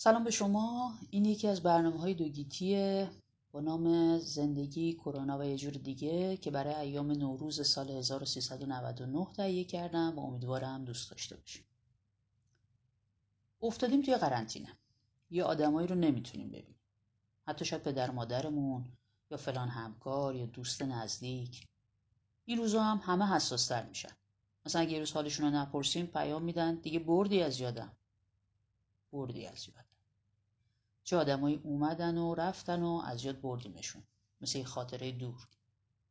سلام 0.00 0.24
به 0.24 0.30
شما. 0.30 0.94
این 1.10 1.24
یکی 1.24 1.48
از 1.48 1.62
برنامه 1.62 1.98
های 1.98 2.14
دوگیتیه 2.14 3.10
با 3.52 3.60
نام 3.60 4.18
زندگی 4.18 4.92
کرونا 4.92 5.38
و 5.38 5.44
یه 5.44 5.56
جور 5.56 5.72
دیگه 5.72 6.36
که 6.36 6.50
برای 6.50 6.74
ایام 6.74 7.10
نوروز 7.10 7.68
سال 7.68 7.90
1399 7.90 9.26
تهیه 9.36 9.64
کردم 9.64 10.18
و 10.18 10.26
امیدوارم 10.26 10.84
دوست 10.84 11.10
داشته 11.10 11.36
باشیم. 11.36 11.64
افتادیم 13.62 14.02
توی 14.02 14.16
قرنطینه. 14.16 14.78
یه 15.30 15.44
آدمایی 15.44 15.88
رو 15.88 15.94
نمی‌تونیم 15.94 16.48
ببینیم. 16.48 16.80
حتی 17.46 17.64
شاید 17.64 17.82
پدر 17.82 18.10
مادرمون 18.10 18.84
یا 19.30 19.36
فلان 19.36 19.68
همکار 19.68 20.36
یا 20.36 20.46
دوست 20.46 20.82
نزدیک. 20.82 21.66
این 22.44 22.58
روزا 22.58 22.82
هم 22.82 23.00
همه 23.04 23.34
حساستر 23.34 23.86
میشن. 23.86 24.12
مثلا 24.66 24.82
اگه 24.82 24.92
یه 24.92 24.98
روز 24.98 25.12
حالشون 25.12 25.46
رو 25.46 25.58
نپرسیم 25.58 26.06
پیام 26.06 26.42
میدن. 26.42 26.74
دیگه 26.74 26.98
بردی 26.98 27.42
از 27.42 27.60
یادم. 27.60 27.92
بردی 29.12 29.46
از 29.46 29.68
یادم. 29.68 29.87
چه 31.08 31.16
آدمایی 31.16 31.60
اومدن 31.64 32.18
و 32.18 32.34
رفتن 32.34 32.82
و 32.82 33.02
از 33.04 33.24
یاد 33.24 33.40
بردیمشون. 33.40 34.02
مثل 34.40 34.58
یه 34.58 34.64
خاطره 34.64 35.12
دور. 35.12 35.48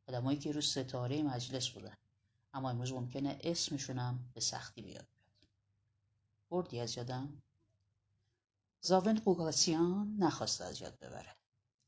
آدمایی 0.08 0.38
که 0.38 0.52
روز 0.52 0.70
ستاره 0.70 1.22
مجلس 1.22 1.68
بودن. 1.68 1.96
اما 2.54 2.70
امروز 2.70 2.92
ممکنه 2.92 3.38
اسمشونم 3.44 4.30
به 4.34 4.40
سختی 4.40 4.82
بیاد. 4.82 5.06
بردی 6.50 6.80
از 6.80 6.96
یادم؟ 6.96 7.42
زاون 8.80 9.18
قوگاسیان 9.18 10.16
نخواست 10.18 10.60
از 10.60 10.80
یاد 10.80 10.98
ببره. 10.98 11.36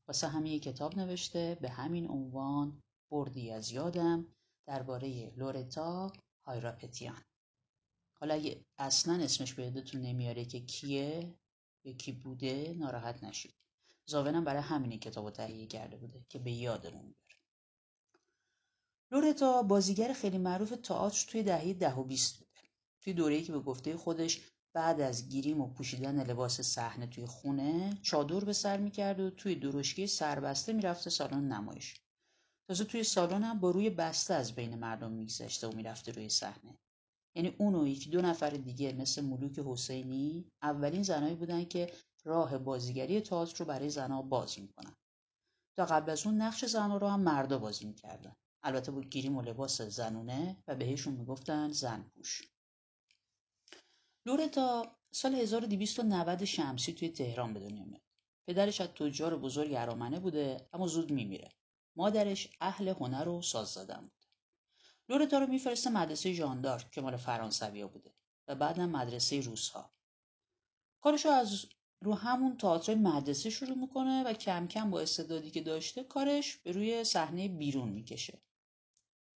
واسه 0.07 0.27
همین 0.27 0.59
کتاب 0.59 0.97
نوشته 0.97 1.57
به 1.61 1.69
همین 1.69 2.09
عنوان 2.09 2.81
بردی 3.09 3.51
از 3.51 3.71
یادم 3.71 4.25
درباره 4.67 5.33
لورتا 5.37 6.11
هایراپتیان 6.45 7.21
حالا 8.13 8.33
اگه 8.33 8.65
اصلا 8.77 9.23
اسمش 9.23 9.53
به 9.53 9.63
یادتون 9.63 10.01
نمیاره 10.01 10.45
که 10.45 10.59
کیه 10.59 11.35
یا 11.83 11.93
کی 11.93 12.11
بوده 12.11 12.75
ناراحت 12.79 13.23
نشید. 13.23 13.53
زاونم 14.05 14.43
برای 14.43 14.61
همین 14.61 14.99
کتاب 14.99 15.31
تهیه 15.31 15.67
کرده 15.67 15.97
بوده 15.97 16.25
که 16.29 16.39
به 16.39 16.51
یادمون 16.51 17.15
بیاره. 17.27 17.41
لورتا 19.11 19.63
بازیگر 19.63 20.13
خیلی 20.13 20.37
معروف 20.37 20.69
تئاتر 20.83 21.25
توی 21.27 21.43
دهه 21.43 21.73
ده 21.73 21.95
و 21.95 22.03
بیست 22.03 22.37
بوده. 22.37 22.61
توی 23.01 23.13
دوره‌ای 23.13 23.43
که 23.43 23.51
به 23.51 23.59
گفته 23.59 23.97
خودش 23.97 24.41
بعد 24.73 25.01
از 25.01 25.29
گیریم 25.29 25.61
و 25.61 25.73
پوشیدن 25.73 26.23
لباس 26.23 26.61
صحنه 26.61 27.07
توی 27.07 27.25
خونه 27.25 27.97
چادر 28.01 28.45
به 28.45 28.53
سر 28.53 28.77
می‌کرد 28.77 29.19
و 29.19 29.29
توی 29.29 29.55
درشکی 29.55 30.07
سربسته 30.07 30.73
می‌رفته 30.73 31.09
سالن 31.09 31.47
نمایش. 31.47 31.95
تازه 32.67 32.85
توی 32.85 33.03
سالن 33.03 33.43
هم 33.43 33.59
با 33.59 33.71
روی 33.71 33.89
بسته 33.89 34.33
از 34.33 34.55
بین 34.55 34.75
مردم 34.75 35.11
میگذشته 35.11 35.67
و 35.67 35.75
می‌رفته 35.75 36.11
روی 36.11 36.29
صحنه. 36.29 36.77
یعنی 37.35 37.55
اون 37.57 37.75
و 37.75 37.87
یکی 37.87 38.09
دو 38.09 38.21
نفر 38.21 38.49
دیگه 38.49 38.93
مثل 38.93 39.21
ملوک 39.21 39.59
حسینی 39.59 40.51
اولین 40.61 41.03
زنایی 41.03 41.35
بودن 41.35 41.65
که 41.65 41.91
راه 42.25 42.57
بازیگری 42.57 43.21
تئاتر 43.21 43.57
رو 43.57 43.65
برای 43.65 43.89
زنها 43.89 44.21
باز 44.21 44.59
می‌کنن. 44.59 44.95
تا 45.77 45.85
قبل 45.85 46.11
از 46.11 46.25
اون 46.25 46.41
نقش 46.41 46.65
زنها 46.65 46.97
رو 46.97 47.07
هم 47.07 47.19
مردا 47.19 47.57
بازی 47.57 47.85
می‌کردن. 47.85 48.35
البته 48.63 48.91
بود 48.91 49.09
گیریم 49.09 49.37
و 49.37 49.41
لباس 49.41 49.81
زنونه 49.81 50.63
و 50.67 50.75
بهشون 50.75 51.13
می‌گفتن 51.13 51.71
زن 51.71 52.11
پوش. 52.15 52.41
لورتا 54.25 54.95
سال 55.13 55.35
1290 55.35 56.45
شمسی 56.45 56.93
توی 56.93 57.09
تهران 57.09 57.53
به 57.53 57.59
دنیا 57.59 57.85
میاد. 57.85 58.01
پدرش 58.47 58.81
از 58.81 58.87
تجار 58.87 59.37
بزرگ 59.37 59.73
ارامنه 59.73 60.19
بوده 60.19 60.69
اما 60.73 60.87
زود 60.87 61.11
میمیره. 61.11 61.51
مادرش 61.95 62.49
اهل 62.61 62.87
هنر 62.87 63.27
و 63.27 63.41
ساز 63.41 63.67
زدن 63.67 64.01
بود. 64.01 64.20
لورتا 65.11 65.37
رو 65.37 65.47
میفرسته 65.47 65.89
مدرسه 65.89 66.33
ژاندارک 66.33 66.91
که 66.91 67.01
مال 67.01 67.17
فرانسویا 67.17 67.87
بوده 67.87 68.11
و 68.47 68.55
بعدم 68.55 68.89
مدرسه 68.89 69.41
روسها. 69.41 69.91
کارشو 71.01 71.29
از 71.29 71.65
رو 72.01 72.13
همون 72.13 72.57
تئاتر 72.57 72.95
مدرسه 72.95 73.49
شروع 73.49 73.77
می‌کنه 73.77 74.23
و 74.23 74.33
کم 74.33 74.67
کم 74.67 74.89
با 74.91 75.01
استعدادی 75.01 75.51
که 75.51 75.61
داشته 75.61 76.03
کارش 76.03 76.57
به 76.57 76.71
روی 76.71 77.03
صحنه 77.03 77.47
بیرون 77.47 77.89
می‌کشه. 77.89 78.41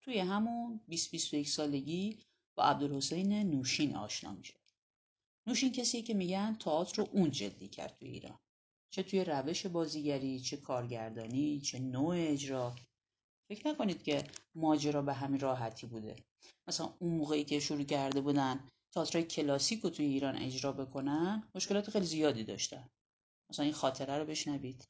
توی 0.00 0.18
همون 0.18 0.80
20 0.88 1.10
21 1.10 1.48
سالگی 1.48 2.18
با 2.54 2.64
عبدالحسین 2.64 3.50
نوشین 3.50 3.96
آشنا 3.96 4.32
میشه. 4.32 4.54
نوشین 5.46 5.72
کسی 5.72 6.02
که 6.02 6.14
میگن 6.14 6.54
تئاتر 6.60 7.02
رو 7.02 7.08
اون 7.12 7.30
جدی 7.30 7.68
کرد 7.68 7.96
توی 7.96 8.08
ایران. 8.08 8.38
چه 8.90 9.02
توی 9.02 9.24
روش 9.24 9.66
بازیگری 9.66 10.40
چه 10.40 10.56
کارگردانی 10.56 11.60
چه 11.60 11.78
نوع 11.78 12.14
اجرا. 12.18 12.74
فکر 13.48 13.68
نکنید 13.68 14.02
که 14.02 14.24
ماجرا 14.54 15.02
به 15.02 15.12
همین 15.14 15.40
راحتی 15.40 15.86
بوده. 15.86 16.16
مثلا 16.68 16.94
اون 16.98 17.14
موقعی 17.14 17.44
که 17.44 17.60
شروع 17.60 17.84
کرده 17.84 18.20
بودن 18.20 18.60
تئاتر 18.92 19.22
کلاسیک 19.22 19.80
رو 19.80 19.90
توی 19.90 20.06
ایران 20.06 20.36
اجرا 20.36 20.72
بکنن 20.72 21.42
مشکلات 21.54 21.90
خیلی 21.90 22.06
زیادی 22.06 22.44
داشتن. 22.44 22.88
مثلا 23.50 23.64
این 23.64 23.74
خاطره 23.74 24.18
رو 24.18 24.24
بشنوید. 24.24 24.88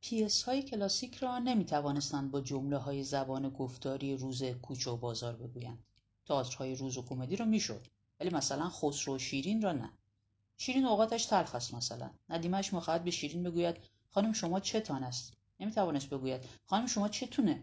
پیس 0.00 0.42
های 0.42 0.62
کلاسیک 0.62 1.14
را 1.14 1.38
نمی 1.38 1.64
توانستند 1.64 2.30
با 2.30 2.40
جمله 2.40 2.76
های 2.76 3.02
زبان 3.02 3.50
گفتاری 3.50 4.16
روز 4.16 4.44
کوچه 4.44 4.90
و 4.90 4.96
بازار 4.96 5.36
بگویند. 5.36 5.84
تئاترهای 6.26 6.74
روز 6.74 6.98
و 6.98 7.02
کمدی 7.02 7.36
رو 7.36 7.44
می‌شد. 7.44 7.86
ولی 8.20 8.30
مثلا 8.30 8.68
خسرو 8.68 9.16
و 9.16 9.18
شیرین 9.18 9.62
را 9.62 9.72
نه. 9.72 9.92
شیرین 10.58 10.84
اوقاتش 10.84 11.26
تلخ 11.26 11.54
است 11.54 11.74
مثلا. 11.74 12.10
ندیمش 12.28 12.72
می‌خواهد 12.72 13.04
به 13.04 13.10
شیرین 13.10 13.42
بگوید 13.42 13.76
خانم 14.10 14.32
شما 14.32 14.60
چتان 14.60 15.04
است؟ 15.04 15.39
نمی‌توانست 15.60 16.10
بگوید. 16.10 16.44
خانم 16.64 16.86
شما 16.86 17.08
چتونه؟ 17.08 17.62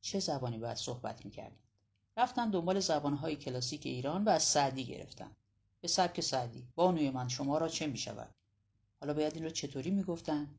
چه 0.00 0.18
زبانی 0.18 0.58
باید 0.58 0.76
صحبت 0.76 1.24
می‌کردند 1.24 1.58
رفتن 2.16 2.50
دنبال 2.50 2.80
زبانهای 2.80 3.36
کلاسیک 3.36 3.86
ایران 3.86 4.24
و 4.24 4.28
از 4.28 4.42
سعدی 4.42 4.84
گرفتن. 4.84 5.30
به 5.80 5.88
سبک 5.88 6.20
سعدی. 6.20 6.66
بانوی 6.74 7.10
من 7.10 7.28
شما 7.28 7.58
را 7.58 7.68
چه 7.68 7.86
می‌شود؟ 7.86 8.34
حالا 9.00 9.14
باید 9.14 9.34
این 9.34 9.44
را 9.44 9.50
چطوری 9.50 9.90
می‌گفتند 9.90 10.58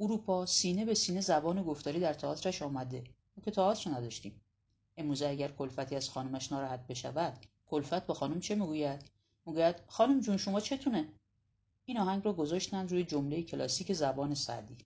اروپا 0.00 0.46
سینه 0.46 0.84
به 0.84 0.94
سینه 0.94 1.20
زبان 1.20 1.62
گفتاری 1.62 2.00
در 2.00 2.12
تئاترش 2.12 2.62
آمده. 2.62 3.04
ما 3.36 3.44
که 3.44 3.50
تئاتر 3.50 3.90
نداشتیم. 3.90 4.40
امروزه 4.96 5.26
اگر 5.26 5.48
کلفتی 5.48 5.96
از 5.96 6.10
خانمش 6.10 6.52
ناراحت 6.52 6.86
بشود 6.86 7.46
کلفت 7.66 8.06
به 8.06 8.14
خانم 8.14 8.40
چه 8.40 8.54
می‌گوید؟ 8.54 9.10
می‌گوید 9.46 9.76
خانم 9.86 10.20
جون 10.20 10.36
شما 10.36 10.60
چتونه؟ 10.60 11.08
این 11.84 11.98
آهنگ 11.98 12.24
را 12.24 12.32
گذاشتن 12.32 12.88
روی 12.88 13.04
جمله 13.04 13.42
کلاسیک 13.42 13.92
زبان 13.92 14.34
سعدی. 14.34 14.76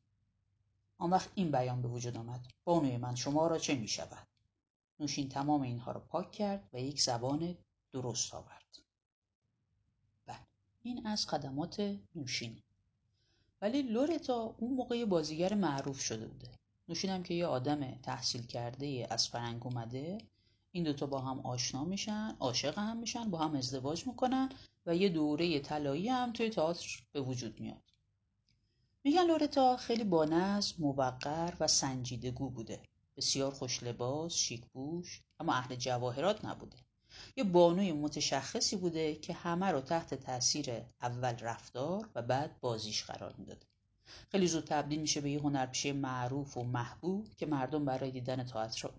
آن 1.08 1.14
وقت 1.14 1.30
این 1.34 1.50
بیان 1.50 1.82
به 1.82 1.88
وجود 1.88 2.16
آمد. 2.16 2.46
بانوی 2.64 2.96
من 2.96 3.14
شما 3.14 3.46
را 3.46 3.58
چه 3.58 3.74
می 3.74 3.88
شود 3.88 4.28
نوشین 5.00 5.28
تمام 5.28 5.62
اینها 5.62 5.92
را 5.92 6.00
پاک 6.00 6.32
کرد 6.32 6.68
و 6.72 6.80
یک 6.80 7.02
زبان 7.02 7.56
درست 7.92 8.34
آورد. 8.34 8.78
بله 10.26 10.46
این 10.82 11.06
از 11.06 11.26
خدمات 11.26 11.96
نوشین. 12.14 12.62
ولی 13.62 13.82
لورتا 13.82 14.54
اون 14.58 14.74
موقع 14.74 15.04
بازیگر 15.04 15.54
معروف 15.54 16.00
شده 16.00 16.26
بوده. 16.26 16.50
نوشین 16.88 17.10
هم 17.10 17.22
که 17.22 17.34
یه 17.34 17.46
آدم 17.46 17.94
تحصیل 17.94 18.46
کرده 18.46 19.06
از 19.10 19.28
فرنگ 19.28 19.66
اومده 19.66 20.18
این 20.72 20.84
دوتا 20.84 21.06
با 21.06 21.20
هم 21.20 21.40
آشنا 21.40 21.84
میشن 21.84 22.36
عاشق 22.40 22.78
هم 22.78 22.96
میشن 22.96 23.30
با 23.30 23.38
هم 23.38 23.56
ازدواج 23.56 24.06
می‌کنن 24.06 24.48
و 24.86 24.96
یه 24.96 25.08
دوره 25.08 25.60
طلایی 25.60 26.08
هم 26.08 26.32
توی 26.32 26.50
تئاتر 26.50 27.02
به 27.12 27.20
وجود 27.20 27.60
میاد. 27.60 27.87
میگن 29.08 29.26
لورتا 29.26 29.76
خیلی 29.76 30.04
با 30.04 30.24
نظم 30.24 30.76
موقر 30.78 31.54
و 31.60 31.68
سنجیدگو 31.68 32.50
بوده. 32.50 32.80
بسیار 33.16 33.50
خوش 33.50 33.82
لباس 33.82 34.34
شیک 34.34 34.66
بوش 34.66 35.22
اما 35.40 35.54
اهل 35.54 35.74
جواهرات 35.74 36.44
نبوده. 36.44 36.76
یه 37.36 37.44
بانوی 37.44 37.92
متشخصی 37.92 38.76
بوده 38.76 39.14
که 39.14 39.32
همه 39.32 39.66
رو 39.66 39.80
تحت 39.80 40.14
تاثیر 40.14 40.70
اول 41.02 41.38
رفتار 41.38 42.08
و 42.14 42.22
بعد 42.22 42.60
بازیش 42.60 43.04
قرار 43.04 43.34
می‌داده. 43.38 43.66
خیلی 44.32 44.46
زود 44.46 44.64
تبدیل 44.64 45.00
میشه 45.00 45.20
به 45.20 45.30
یه 45.30 45.40
هنرپیشه 45.40 45.92
معروف 45.92 46.56
و 46.56 46.62
محبوب 46.62 47.28
که 47.36 47.46
مردم 47.46 47.84
برای 47.84 48.10
دیدن 48.10 48.44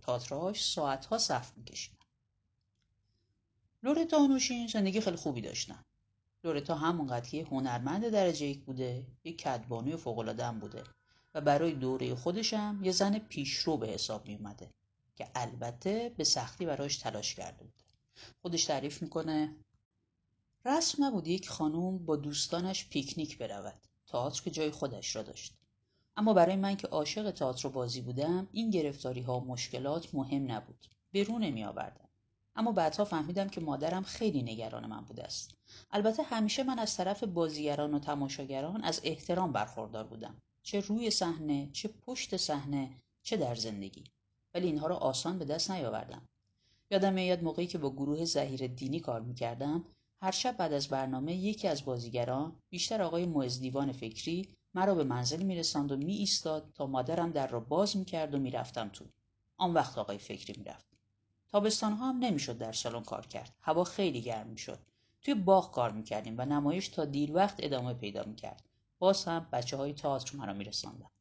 تئاترهاش 0.06 0.66
ساعتها 0.74 1.18
صف 1.18 1.58
میکشیدن. 1.58 1.98
لورتا 3.84 4.20
و 4.20 4.28
نوشین 4.28 4.68
زندگی 4.68 5.02
خیلی 5.02 5.18
خوبی 5.18 5.42
داشتن. 5.42 5.86
لورتا 6.44 6.76
همونقدر 6.76 7.30
که 7.30 7.44
هنرمند 7.44 8.10
درجه 8.10 8.46
یک 8.46 8.64
بوده 8.64 9.08
یک 9.24 9.42
کدبانوی 9.42 9.98
فوقالعاده 9.98 10.46
هم 10.46 10.60
بوده 10.60 10.84
و 11.34 11.42
برای 11.42 11.72
دوره 11.72 12.16
خودشم 12.16 12.80
یه 12.84 12.92
زن 12.92 13.20
پیشرو 13.20 13.78
به 13.78 13.88
حساب 13.88 14.28
می 14.28 14.36
اومده 14.36 14.70
که 15.16 15.28
البته 15.36 16.14
به 16.18 16.24
سختی 16.24 16.66
براش 16.66 16.98
تلاش 16.98 17.36
کرده 17.36 17.64
بوده. 17.64 17.84
خودش 18.42 18.66
تعریف 18.66 19.02
می‌کنه 19.02 19.56
رسم 20.66 21.04
نبود 21.04 21.28
یک 21.28 21.50
خانوم 21.50 22.06
با 22.06 22.16
دوستانش 22.16 22.90
پیکنیک 22.90 23.38
برود 23.38 23.88
تئاتر 24.08 24.44
که 24.44 24.52
جای 24.52 24.72
خودش 24.72 25.16
را 25.16 25.24
داشت. 25.24 25.54
اما 26.18 26.34
برای 26.34 26.56
من 26.56 26.78
که 26.78 26.88
عاشق 26.88 27.32
تئاتر 27.32 27.68
و 27.68 27.72
بازی 27.72 28.02
بودم 28.02 28.50
این 28.52 28.70
گرفتاری 28.70 29.22
ها 29.22 29.40
و 29.40 29.46
مشکلات 29.46 30.16
مهم 30.16 30.52
نبود 30.52 30.86
به 31.12 31.24
رو 31.24 31.40
نمی 31.40 31.64
آوردم 31.64 32.09
اما 32.60 32.72
بعدها 32.72 33.06
فهمیدم 33.06 33.48
که 33.48 33.62
مادرم 33.62 34.04
خیلی 34.04 34.44
نگران 34.44 34.86
من 34.86 35.02
بوده 35.02 35.24
است. 35.24 35.56
البته 35.92 36.24
همیشه 36.24 36.64
من 36.64 36.80
از 36.80 36.98
طرف 36.98 37.24
بازیگران 37.24 37.94
و 37.94 38.00
تماشاگران 38.00 38.84
از 38.84 39.02
احترام 39.04 39.52
برخوردار 39.52 40.04
بودم. 40.04 40.42
چه 40.64 40.80
روی 40.80 41.10
صحنه 41.10 41.70
چه 41.74 41.90
پشت 42.06 42.38
صحنه 42.38 42.90
چه 43.24 43.38
در 43.38 43.56
زندگی. 43.56 44.04
ولی 44.54 44.68
اینها 44.68 44.88
را 44.88 44.98
آسان 44.98 45.40
به 45.40 45.46
دست 45.46 45.72
نیاوردم. 45.72 46.28
یادم 46.92 47.14
میاد 47.14 47.44
موقعی 47.44 47.68
که 47.68 47.78
با 47.78 47.90
گروه 47.90 48.26
زهیر 48.26 48.68
دینی 48.68 49.00
کار 49.00 49.22
می‌کردم 49.22 49.86
هر 50.22 50.32
شب 50.32 50.58
بعد 50.58 50.74
از 50.74 50.88
برنامه 50.88 51.36
یکی 51.36 51.68
از 51.68 51.86
بازیگران 51.86 52.56
بیشتر 52.70 53.02
آقای 53.02 53.26
معزدیوان 53.26 53.92
فکری 53.92 54.48
مرا 54.74 54.96
به 54.96 55.04
منزل 55.04 55.44
میرساند 55.44 55.92
و 55.92 55.98
می 55.98 56.14
ایستاد 56.14 56.72
تا 56.76 56.88
مادرم 56.88 57.32
در 57.32 57.48
را 57.48 57.60
باز 57.60 57.98
می‌کرد 57.98 58.36
و 58.36 58.40
می‌رفتم 58.40 58.90
تو. 58.90 59.06
آن 59.58 59.74
وقت 59.74 59.98
آقای 59.98 60.18
فکری 60.18 60.54
می‌رفت. 60.58 60.89
تابستان 61.52 61.94
ها 61.94 62.10
هم 62.10 62.18
نمی‌شد 62.20 62.58
در 62.58 62.72
سالن 62.72 63.04
کار 63.04 63.26
کرد. 63.26 63.56
هوا 63.62 63.84
خیلی 63.84 64.22
گرم 64.22 64.48
می‌شد. 64.48 64.80
توی 65.22 65.34
باغ 65.34 65.72
کار 65.72 65.92
می‌کردیم 65.92 66.36
و 66.38 66.46
نمایش 66.46 66.88
تا 66.88 67.06
دیر 67.06 67.34
وقت 67.36 67.56
ادامه 67.60 67.94
پیدا 67.94 68.24
می‌کرد. 68.24 68.64
باز 69.00 69.26
هم 69.26 69.48
بچه 69.52 69.78
های 69.78 69.94
تئاتر 69.94 70.38
مرا 70.38 70.54
میرساندند 70.54 71.12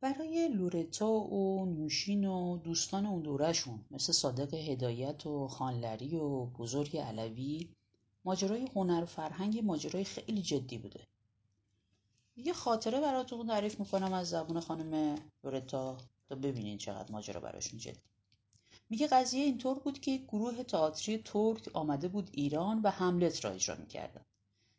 برای 0.00 0.48
لورتا 0.48 1.10
و 1.10 1.66
نوشین 1.66 2.24
و 2.24 2.58
دوستان 2.58 3.06
اون 3.06 3.22
دورشون 3.22 3.84
مثل 3.90 4.12
صادق 4.12 4.54
هدایت 4.54 5.26
و 5.26 5.48
خانلری 5.48 6.16
و 6.16 6.46
بزرگ 6.46 6.96
علوی 6.96 7.68
ماجرای 8.24 8.68
هنر 8.76 9.02
و 9.02 9.06
فرهنگ 9.06 9.58
ماجرای 9.64 10.04
خیلی 10.04 10.42
جدی 10.42 10.78
بوده. 10.78 11.06
یه 12.36 12.52
خاطره 12.52 13.00
براتون 13.00 13.46
تعریف 13.46 13.80
می‌کنم 13.80 14.12
از 14.12 14.28
زبون 14.30 14.60
خانم 14.60 15.18
لورتا. 15.44 15.98
تا 16.32 16.38
ببینین 16.38 16.78
چقدر 16.78 17.12
ماجرا 17.12 17.40
براشون 17.40 17.78
جدی. 17.78 18.00
میگه 18.90 19.06
قضیه 19.06 19.44
اینطور 19.44 19.78
بود 19.78 20.00
که 20.00 20.16
گروه 20.16 20.62
تئاتری 20.62 21.18
ترک 21.18 21.68
آمده 21.72 22.08
بود 22.08 22.30
ایران 22.32 22.80
و 22.82 22.90
حملت 22.90 23.44
را 23.44 23.50
اجرا 23.50 23.76
می‌کردن 23.76 24.24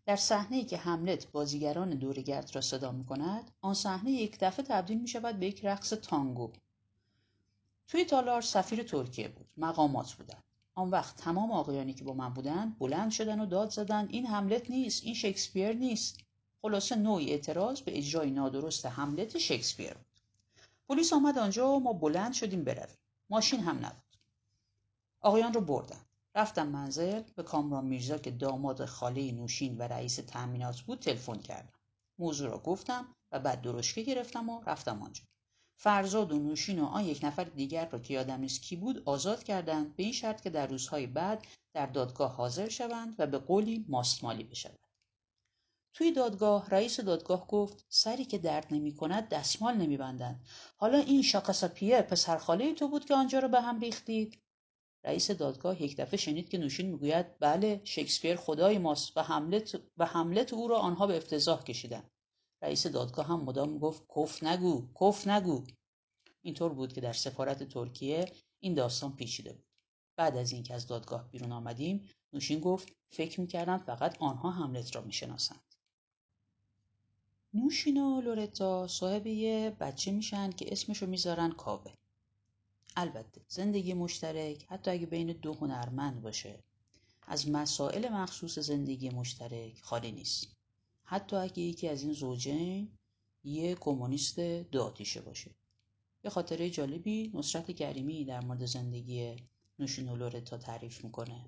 در 0.06 0.16
صحنه 0.16 0.64
که 0.64 0.78
حملت 0.78 1.32
بازیگران 1.32 1.90
دورگرد 1.90 2.56
را 2.56 2.62
صدا 2.62 2.92
می 2.92 3.06
کند 3.06 3.52
آن 3.62 3.74
صحنه 3.74 4.12
یک 4.12 4.38
دفعه 4.40 4.66
تبدیل 4.66 5.00
می 5.00 5.08
شود 5.08 5.40
به 5.40 5.48
یک 5.48 5.66
رقص 5.66 5.90
تانگو. 5.90 6.52
توی 7.88 8.06
تالار 8.06 8.42
سفیر 8.42 8.84
ترکیه 8.84 9.28
بود. 9.28 9.48
مقامات 9.58 10.14
بودند. 10.14 10.44
آن 10.76 10.90
وقت 10.90 11.16
تمام 11.16 11.52
آقایانی 11.52 11.94
که 11.94 12.04
با 12.04 12.14
من 12.14 12.30
بودند 12.30 12.80
بلند 12.80 13.12
شدن 13.12 13.40
و 13.40 13.46
داد 13.46 13.70
زدن 13.70 14.08
این 14.10 14.26
حملت 14.26 14.70
نیست 14.70 15.04
این 15.04 15.14
شکسپیر 15.14 15.74
نیست. 15.74 16.20
خلاصه 16.62 16.96
نوعی 16.96 17.32
اعتراض 17.32 17.82
به 17.82 17.98
اجرای 17.98 18.32
نادرست 18.32 18.86
حملت 18.86 19.38
شکسپیر 19.38 19.94
بود. 19.94 20.13
پلیس 20.88 21.14
آمد 21.14 21.38
آنجا 21.38 21.70
و 21.70 21.80
ما 21.80 21.94
بلند 21.94 22.34
شدیم 22.34 22.64
برویم. 22.64 22.98
ماشین 23.30 23.60
هم 23.60 23.86
نبود. 23.86 24.18
آقایان 25.20 25.54
رو 25.54 25.62
بردن. 25.62 26.06
رفتم 26.36 26.68
منزل 26.68 27.22
به 27.36 27.44
کامران 27.44 27.86
میرزا 27.86 28.18
که 28.18 28.32
داماد 28.32 28.86
خاله 28.86 29.32
نوشین 29.32 29.78
و 29.78 29.82
رئیس 29.82 30.16
تأمینات 30.16 30.82
بود 30.82 31.00
تلفن 31.00 31.40
کردم. 31.40 31.74
موضوع 32.20 32.50
را 32.50 32.58
گفتم 32.58 33.16
و 33.32 33.40
بعد 33.40 33.62
درشکه 33.62 34.02
گرفتم 34.02 34.50
و 34.50 34.62
رفتم 34.66 35.02
آنجا. 35.02 35.24
فرزاد 35.76 36.32
و 36.32 36.40
نوشین 36.40 36.80
و 36.80 36.86
آن 36.86 37.06
یک 37.06 37.24
نفر 37.24 37.44
دیگر 37.44 37.90
را 37.90 38.00
که 38.00 38.14
یادم 38.14 38.40
نیست 38.40 38.62
کی 38.62 38.76
بود 38.76 39.04
آزاد 39.06 39.44
کردند 39.44 39.96
به 39.96 40.04
این 40.04 40.12
شرط 40.12 40.42
که 40.42 40.50
در 40.50 40.68
روزهای 40.68 41.08
بعد 41.08 41.48
در 41.74 41.86
دادگاه 41.86 42.36
حاضر 42.36 42.70
شوند 42.70 43.16
و 43.20 43.28
به 43.28 43.38
قولی 43.38 43.86
ماستمالی 43.88 44.44
بشوند. 44.44 44.83
توی 45.94 46.12
دادگاه 46.12 46.70
رئیس 46.70 47.00
دادگاه 47.00 47.48
گفت 47.48 47.86
سری 47.90 48.26
که 48.26 48.38
درد 48.38 48.68
نمی 48.72 48.96
کند 48.96 49.30
دستمال 49.30 49.78
نمی 49.78 49.98
بندند. 49.98 50.46
حالا 50.78 50.98
این 50.98 51.22
شاکاساپیه 51.22 52.02
پسرخاله 52.02 52.74
تو 52.74 52.88
بود 52.88 53.06
که 53.06 53.16
آنجا 53.16 53.40
را 53.40 53.48
به 53.48 53.62
هم 53.62 53.80
ریختید؟ 53.80 54.44
رئیس 55.04 55.32
دادگاه 55.32 55.82
یک 55.82 55.98
دفعه 55.98 56.18
شنید 56.18 56.50
که 56.50 56.58
نوشین 56.58 56.90
می‌گوید 56.90 57.40
بله 57.40 57.82
شکسپیر 57.84 58.36
خدای 58.36 58.78
ماست 58.78 59.18
و 59.18 59.24
حملت 59.24 59.82
و 59.98 60.06
حملت 60.06 60.54
او 60.54 60.68
را 60.68 60.78
آنها 60.78 61.08
به 61.08 61.18
افتضاح 61.18 61.64
کشیدند. 61.64 62.12
رئیس 62.62 62.88
دادگاه 62.88 63.28
هم 63.28 63.42
مدام 63.42 63.80
گفت 63.80 64.04
کف 64.16 64.44
نگو 64.44 64.88
کف 65.02 65.28
نگو. 65.28 65.64
اینطور 66.42 66.74
بود 66.74 66.94
که 66.94 67.02
در 67.02 67.14
سفارت 67.14 67.64
ترکیه 67.64 68.32
این 68.60 68.74
داستان 68.74 69.16
پیچیده 69.16 69.54
بود. 69.54 69.66
بعد 70.18 70.38
از 70.38 70.52
اینکه 70.52 70.74
از 70.74 70.88
دادگاه 70.88 71.30
بیرون 71.30 71.52
آمدیم 71.52 72.10
نوشین 72.34 72.60
گفت 72.60 72.94
فکر 73.10 73.42
می‌کردند 73.42 73.82
فقط 73.82 74.18
آنها 74.20 74.52
حملت 74.52 74.96
را 74.96 75.02
می‌شناسند. 75.02 75.73
نوشین 77.56 77.98
و 77.98 78.22
لورتا 78.22 78.88
صاحب 78.88 79.28
یه 79.28 79.76
بچه 79.80 80.12
میشن 80.12 80.52
که 80.52 80.72
اسمشو 80.72 81.06
می‌ذارن 81.06 81.52
کاوه. 81.52 81.94
البته 82.96 83.42
زندگی 83.48 83.94
مشترک 83.94 84.66
حتی 84.70 84.92
اگه 84.92 85.06
بین 85.06 85.34
دو 85.34 85.54
هنرمند 85.54 86.22
باشه. 86.22 86.60
از 87.28 87.50
مسائل 87.50 88.10
مخصوص 88.10 88.60
زندگی 88.60 89.10
مشترک 89.10 89.82
خالی 89.82 90.12
نیست. 90.12 90.48
حتی 91.04 91.36
اگه 91.36 91.60
یکی 91.60 91.88
از 91.88 92.04
این 92.04 92.14
زوجین 92.14 92.92
یه 93.44 93.76
کمونیست 93.76 94.40
داتیشه 94.72 95.22
باشه. 95.22 95.52
به 96.22 96.30
خاطر 96.30 96.70
جالبی 96.70 97.32
نصرت 97.34 97.72
کریمی 97.72 98.26
در 98.26 98.42
مورد 98.46 98.66
زندگی 98.66 99.36
نوشین 99.80 100.10
و 100.10 100.16
لورتا 100.16 100.58
تعریف 100.58 101.04
می‌کنه. 101.04 101.46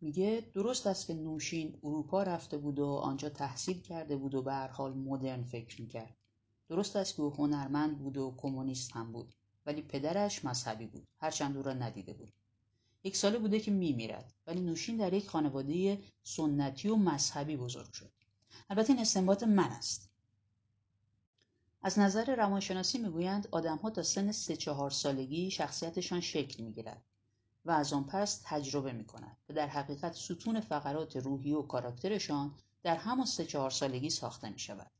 میگه 0.00 0.50
درست 0.54 0.86
است 0.86 1.06
که 1.06 1.14
نوشین 1.14 1.78
اروپا 1.82 2.22
رفته 2.22 2.58
بود 2.58 2.78
و 2.78 2.86
آنجا 2.86 3.28
تحصیل 3.28 3.80
کرده 3.80 4.16
بود 4.16 4.34
و 4.34 4.42
به 4.42 4.52
هر 4.52 4.68
حال 4.68 4.94
مدرن 4.94 5.44
فکر 5.44 5.80
می‌کرد. 5.80 6.16
درست 6.68 6.96
است 6.96 7.16
که 7.16 7.22
او 7.22 7.34
هنرمند 7.34 7.98
بود 7.98 8.16
و 8.16 8.34
کمونیست 8.36 8.92
هم 8.92 9.12
بود 9.12 9.34
ولی 9.66 9.82
پدرش 9.82 10.44
مذهبی 10.44 10.86
بود 10.86 11.06
هرچند 11.18 11.56
او 11.56 11.62
را 11.62 11.72
ندیده 11.72 12.12
بود. 12.12 12.32
یک 13.04 13.16
ساله 13.16 13.38
بوده 13.38 13.60
که 13.60 13.70
میمیرد 13.70 14.34
ولی 14.46 14.60
نوشین 14.60 14.96
در 14.96 15.12
یک 15.12 15.28
خانواده 15.28 15.98
سنتی 16.22 16.88
و 16.88 16.96
مذهبی 16.96 17.56
بزرگ 17.56 17.92
شد. 17.92 18.12
البته 18.70 18.92
این 18.92 19.02
استنباط 19.02 19.42
من 19.42 19.70
است. 19.70 20.10
از 21.82 21.98
نظر 21.98 22.36
روانشناسی 22.36 22.98
می‌گویند 22.98 23.48
آدمها 23.50 23.90
تا 23.90 24.02
سن 24.02 24.32
سه 24.32 24.56
چهار 24.56 24.90
سالگی 24.90 25.50
شخصیتشان 25.50 26.20
شکل 26.20 26.62
می‌گیرد. 26.64 27.04
و 27.66 27.70
از 27.70 27.92
آن 27.92 28.04
پس 28.04 28.42
تجربه 28.44 28.92
می‌کنند 28.92 29.36
و 29.48 29.52
در 29.52 29.66
حقیقت 29.66 30.12
ستون 30.12 30.60
فقرات 30.60 31.16
روحی 31.16 31.52
و 31.52 31.62
کاراکترشان 31.62 32.54
در 32.82 32.96
همان 32.96 33.26
سه 33.26 33.44
چهار 33.44 33.70
سالگی 33.70 34.10
ساخته 34.10 34.48
می 34.48 34.58
شود. 34.58 34.90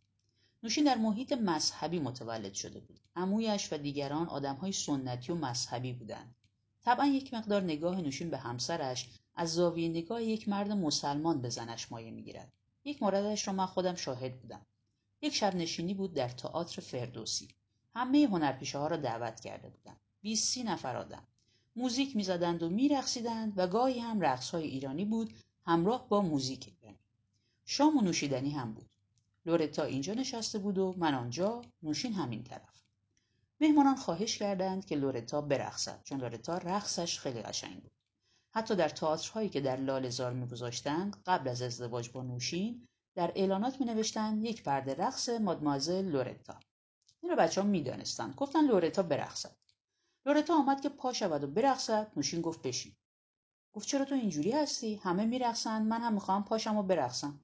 نوشین 0.63 0.85
در 0.85 0.95
محیط 0.95 1.33
مذهبی 1.33 1.99
متولد 1.99 2.55
شده 2.55 2.81
بود. 2.81 3.01
عمویش 3.17 3.73
و 3.73 3.77
دیگران 3.77 4.29
آدمهای 4.29 4.73
سنتی 4.73 5.33
و 5.33 5.35
مذهبی 5.35 5.93
بودند. 5.93 6.35
طبعا 6.85 7.07
یک 7.07 7.35
مقدار 7.35 7.63
نگاه 7.63 8.01
نوشین 8.01 8.31
به 8.31 8.39
همسرش 8.39 9.11
از 9.35 9.55
زاویه 9.55 9.89
نگاه 9.89 10.23
یک 10.23 10.49
مرد 10.49 10.73
مسلمان 10.73 11.41
به 11.41 11.49
زنش 11.49 11.93
مایه 11.93 12.11
می‌گیرد. 12.11 12.53
یک 12.85 13.03
موردش 13.03 13.49
را 13.49 13.55
من 13.55 13.67
خودم 13.67 13.95
شاهد 13.95 14.41
بودم. 14.41 14.67
یک 15.23 15.35
شب 15.35 15.55
نشینی 15.57 15.95
بود 15.95 16.15
در 16.15 16.29
تئاتر 16.29 16.83
فردوسی. 16.83 17.49
همه 17.95 18.27
هنرپیشه 18.27 18.79
ها 18.79 18.87
را 18.87 18.97
دعوت 18.97 19.41
کرده 19.41 19.69
بودند. 19.69 20.01
بیست 20.23 20.49
سی 20.49 20.63
نفر 20.63 20.97
آدم. 20.97 21.23
موزیک 21.77 22.17
می‌زدند 22.17 22.63
و 22.63 22.69
میرقصیدند 22.69 23.53
و 23.57 23.67
گاهی 23.67 23.99
هم 23.99 24.21
رقص 24.21 24.51
های 24.51 24.65
ایرانی 24.65 25.05
بود 25.05 25.35
همراه 25.65 26.09
با 26.09 26.21
موزیک 26.21 26.67
ایرانی. 26.67 26.99
شام 27.65 27.97
و 27.97 28.01
نوشیدنی 28.01 28.51
هم 28.51 28.73
بود. 28.73 28.91
لورتا 29.47 29.83
اینجا 29.85 30.15
نشسته 30.15 30.59
بود 30.59 30.79
و 30.79 30.95
من 30.99 31.15
آنجا 31.15 31.63
نوشین 31.83 32.13
همین 32.13 32.45
طرف. 32.45 32.83
مهمانان 33.61 33.97
خواهش 33.97 34.39
کردند 34.39 34.85
که 34.85 34.97
لورتا 34.97 35.41
برقصد 35.41 36.03
چون 36.05 36.21
لورتا 36.21 36.59
رقصش 36.59 37.19
خیلی 37.19 37.43
قشنگ 37.43 37.83
بود. 37.83 37.93
حتی 38.51 38.75
در 38.75 38.89
تئاترهایی 38.89 39.49
که 39.49 39.61
در 39.61 39.77
لالزار 39.77 40.33
میگذاشتند 40.33 41.23
قبل 41.27 41.49
از 41.49 41.63
ازدواج 41.63 42.11
با 42.11 42.23
نوشین 42.23 42.89
در 43.15 43.33
اعلانات 43.37 43.81
می 43.81 43.87
نوشتند 43.87 44.45
یک 44.45 44.63
پرده 44.63 44.95
رقص 44.95 45.29
مادمازل 45.29 46.05
لورتا. 46.05 46.61
این 47.21 47.31
را 47.31 47.37
بچه 47.37 47.61
ها 47.61 47.67
می. 47.67 47.93
گفتن 48.37 48.67
لورتا 48.67 49.03
برقصد. 49.03 49.57
لورتا 50.27 50.55
آمد 50.55 50.81
که 50.81 50.89
پا 50.89 51.13
شود 51.13 51.45
و 51.45 51.47
برقصد. 51.47 52.13
نوشین 52.17 52.41
گفت 52.41 52.63
بشین. 52.63 52.93
گفت 53.73 53.89
چرا 53.89 54.05
تو 54.05 54.15
اینجوری 54.15 54.53
هستی؟ 54.53 54.95
همه 54.95 55.25
میرقصند. 55.25 55.87
من 55.87 56.01
هم 56.01 56.15
می‌خواهم 56.15 56.45
پاشم 56.45 56.77
و 56.77 56.83
برقصم. 56.83 57.41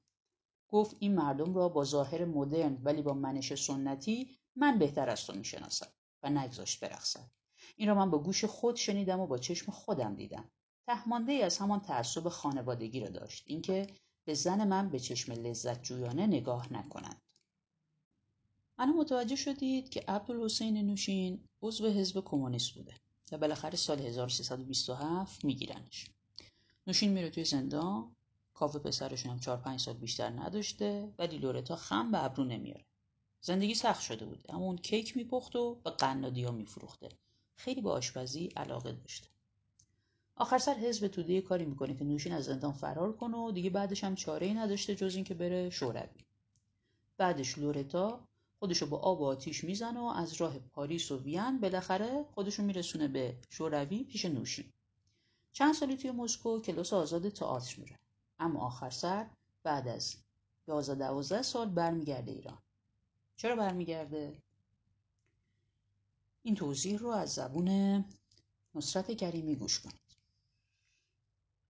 گفت 0.69 0.97
این 0.99 1.15
مردم 1.15 1.55
را 1.55 1.69
با 1.69 1.85
ظاهر 1.85 2.25
مدرن 2.25 2.79
ولی 2.83 3.03
با 3.03 3.15
منش 3.15 3.55
سنتی 3.55 4.39
من 4.57 4.79
بهتر 4.79 5.11
از 5.11 5.27
تو 5.27 5.33
می‌شناسم 5.33 5.93
و 6.23 6.31
نگذاشت 6.31 6.81
برقصد. 6.81 7.31
این 7.77 7.89
را 7.89 7.95
من 7.95 8.11
با 8.11 8.19
گوش 8.19 8.45
خود 8.45 8.77
شنیدم 8.77 9.21
و 9.21 9.27
با 9.27 9.39
چشم 9.39 9.73
خودم 9.73 10.15
دیدم. 10.15 10.51
تهمانده 10.87 11.33
ای 11.33 11.43
از 11.43 11.59
همان 11.59 11.81
تعصب 11.81 12.29
خانوادگی 12.29 13.01
را 13.01 13.09
داشت. 13.09 13.45
اینکه 13.47 13.87
به 14.25 14.35
زن 14.35 14.69
من 14.69 14.91
به 14.91 14.99
چشم 14.99 15.33
لذت 15.33 15.83
جویانه 15.83 16.27
نگاه 16.27 16.73
نکنند 16.73 17.23
الان 18.83 18.97
متوجه 18.97 19.37
شدید 19.37 19.89
که 19.89 20.05
عبدالحسین 20.09 20.87
نوشین 20.87 21.41
عضو 21.63 21.91
حزب 21.91 22.25
کمونیست 22.25 22.75
بوده 22.75 22.95
و 23.33 23.39
بالاخره 23.39 23.77
سال 23.77 24.01
1327 24.01 25.45
میگیرنش. 25.45 26.11
نوشین 26.87 27.13
میره 27.13 27.31
توی 27.31 27.45
زندان 27.45 28.17
کاوه 28.55 28.81
پسرشون 28.81 29.33
هم 29.33 29.39
چهار 29.39 29.57
پنج 29.57 29.81
سال 29.81 29.95
بیشتر 29.95 30.31
نداشته 30.31 31.15
ولی 31.19 31.39
لورتا 31.39 31.77
خم 31.77 32.11
به 32.11 32.25
ابرو 32.25 32.45
نمیاره. 32.45 32.85
زندگی 33.41 33.75
سخت 33.75 34.01
شده 34.01 34.25
بوده 34.25 34.55
اما 34.55 34.65
اون 34.65 34.77
کیک 34.77 35.17
میپخت 35.17 35.57
و 35.57 35.75
به 35.75 35.91
قنادی 35.91 36.45
ها 36.45 36.53
میفروخته. 36.53 37.09
خیلی 37.57 37.81
به 37.81 37.91
آشپزی 37.91 38.47
علاقه 38.47 38.93
داشته. 38.93 39.29
آخر 40.37 40.59
سر 40.59 40.75
حزب 40.75 41.09
توده 41.09 41.41
کاری 41.41 41.65
می‌کنه 41.65 41.95
که 41.95 42.05
نوشین 42.05 42.33
از 42.33 42.45
زندان 42.45 42.73
فرار 42.73 43.13
کنه 43.13 43.37
و 43.37 43.53
دیگه 43.53 43.71
بعدش 43.71 44.05
هم 44.05 44.15
چاره 44.15 44.47
ای 44.47 44.55
نداشته 44.55 44.95
جز 44.95 45.15
اینکه 45.15 45.35
بره 45.35 45.71
شوروی. 45.71 46.25
بعدش 47.17 47.59
لورتا 47.59 48.29
خودشو 48.63 48.87
با 48.87 48.99
آب 48.99 49.21
و 49.21 49.25
آتیش 49.25 49.65
می‌زنه 49.65 50.01
و 50.01 50.05
از 50.05 50.33
راه 50.33 50.59
پاریس 50.59 51.11
و 51.11 51.23
وین 51.23 51.61
بالاخره 51.61 52.25
خودشو 52.35 52.63
میرسونه 52.63 53.09
به 53.09 53.39
شوروی 53.51 54.05
پیش 54.05 54.25
نوشین. 54.25 54.73
چند 55.53 55.75
سالی 55.75 55.97
توی 55.97 56.11
مسکو 56.11 56.61
کلاس 56.61 56.93
آزاد 56.93 57.29
تئاتر 57.29 57.81
میره. 57.81 57.99
اما 58.39 58.61
آخر 58.61 58.91
سر 58.91 59.31
بعد 59.63 59.89
از 59.89 60.17
یازده 60.69 60.95
دوازده 60.95 61.43
سال 61.43 61.69
برمیگرده 61.69 62.33
ایران. 62.33 62.59
چرا 63.37 63.57
برمیگرده؟ 63.57 64.43
این 66.43 66.55
توضیح 66.55 66.99
رو 66.99 67.09
از 67.09 67.35
زبون 67.35 68.05
نصرت 68.75 69.13
کریمی 69.13 69.57
گوش 69.57 69.81
کنید. 69.81 70.17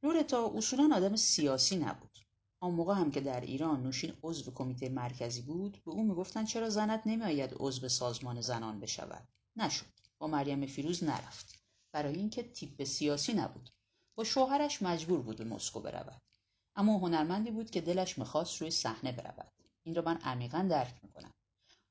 لورتا 0.02 0.52
اصولا 0.54 0.96
آدم 0.96 1.16
سیاسی 1.16 1.76
نبود. 1.76 2.18
آن 2.62 2.72
موقع 2.72 2.94
هم 2.94 3.10
که 3.10 3.20
در 3.20 3.40
ایران 3.40 3.82
نوشین 3.82 4.12
عضو 4.22 4.50
کمیته 4.50 4.88
مرکزی 4.88 5.42
بود 5.42 5.82
به 5.84 5.90
او 5.90 6.02
می‌گفتند 6.02 6.46
چرا 6.46 6.70
زنت 6.70 7.02
نمیآید 7.06 7.54
عضو 7.56 7.88
سازمان 7.88 8.40
زنان 8.40 8.80
بشود. 8.80 9.28
نشد. 9.56 9.86
با 10.18 10.26
مریم 10.26 10.66
فیروز 10.66 11.04
نرفت. 11.04 11.58
برای 11.92 12.14
اینکه 12.14 12.42
تیپ 12.42 12.84
سیاسی 12.84 13.32
نبود. 13.32 13.70
با 14.14 14.24
شوهرش 14.24 14.82
مجبور 14.82 15.22
بود 15.22 15.36
به 15.36 15.44
مسکو 15.44 15.80
برود. 15.80 16.20
اما 16.76 16.98
هنرمندی 16.98 17.50
بود 17.50 17.70
که 17.70 17.80
دلش 17.80 18.18
می‌خواست 18.18 18.60
روی 18.60 18.70
صحنه 18.70 19.12
برود. 19.12 19.52
این 19.82 19.94
را 19.94 20.02
من 20.02 20.16
عمیقا 20.16 20.66
درک 20.70 20.94
می‌کنم. 21.02 21.32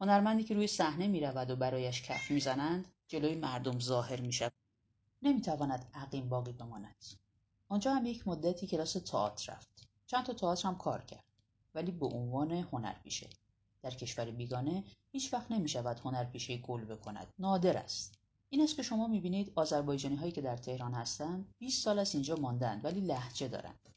هنرمندی 0.01 0.43
که 0.43 0.53
روی 0.53 0.67
صحنه 0.67 1.07
می‌رود 1.07 1.49
و 1.49 1.55
برایش 1.55 2.01
کف 2.01 2.31
می‌زنند 2.31 2.85
جلوی 3.07 3.35
مردم 3.35 3.79
ظاهر 3.79 4.21
می‌شود. 4.21 4.53
نمی‌تواند 5.21 5.91
عقیم 5.93 6.29
باقی 6.29 6.51
بماند. 6.51 7.05
آنجا 7.69 7.93
هم 7.93 8.05
یک 8.05 8.27
مدتی 8.27 8.67
کلاس 8.67 8.93
تئاتر 8.93 9.53
رفت. 9.53 9.90
چند 10.12 10.25
تا 10.25 10.34
تئاتر 10.34 10.68
هم 10.68 10.77
کار 10.77 11.01
کرد. 11.01 11.24
ولی 11.75 11.91
به 11.91 12.06
عنوان 12.06 12.51
هنرپیشه. 12.51 13.30
در 13.82 13.91
کشور 13.91 14.32
بیگانه 14.32 14.84
هیچ 15.12 15.34
وقت 15.34 15.51
نمی 15.51 15.70
شود 15.70 16.00
هنرپیشه 16.00 16.58
گل 16.58 16.86
بکند. 16.86 17.34
نادر 17.39 17.77
است. 17.77 18.20
این 18.50 18.62
است 18.62 18.75
که 18.75 18.84
شما 18.84 19.08
می‌بینید 19.08 19.53
آذربایجانی 19.56 20.15
هایی 20.15 20.32
که 20.32 20.41
در 20.41 20.58
تهران 20.58 20.94
هستند 20.94 21.53
20 21.60 21.84
سال 21.84 22.00
است 22.00 22.15
اینجا 22.15 22.36
ماندند 22.36 22.86
ولی 22.86 23.01
لهجه 23.01 23.48
دارند. 23.48 23.89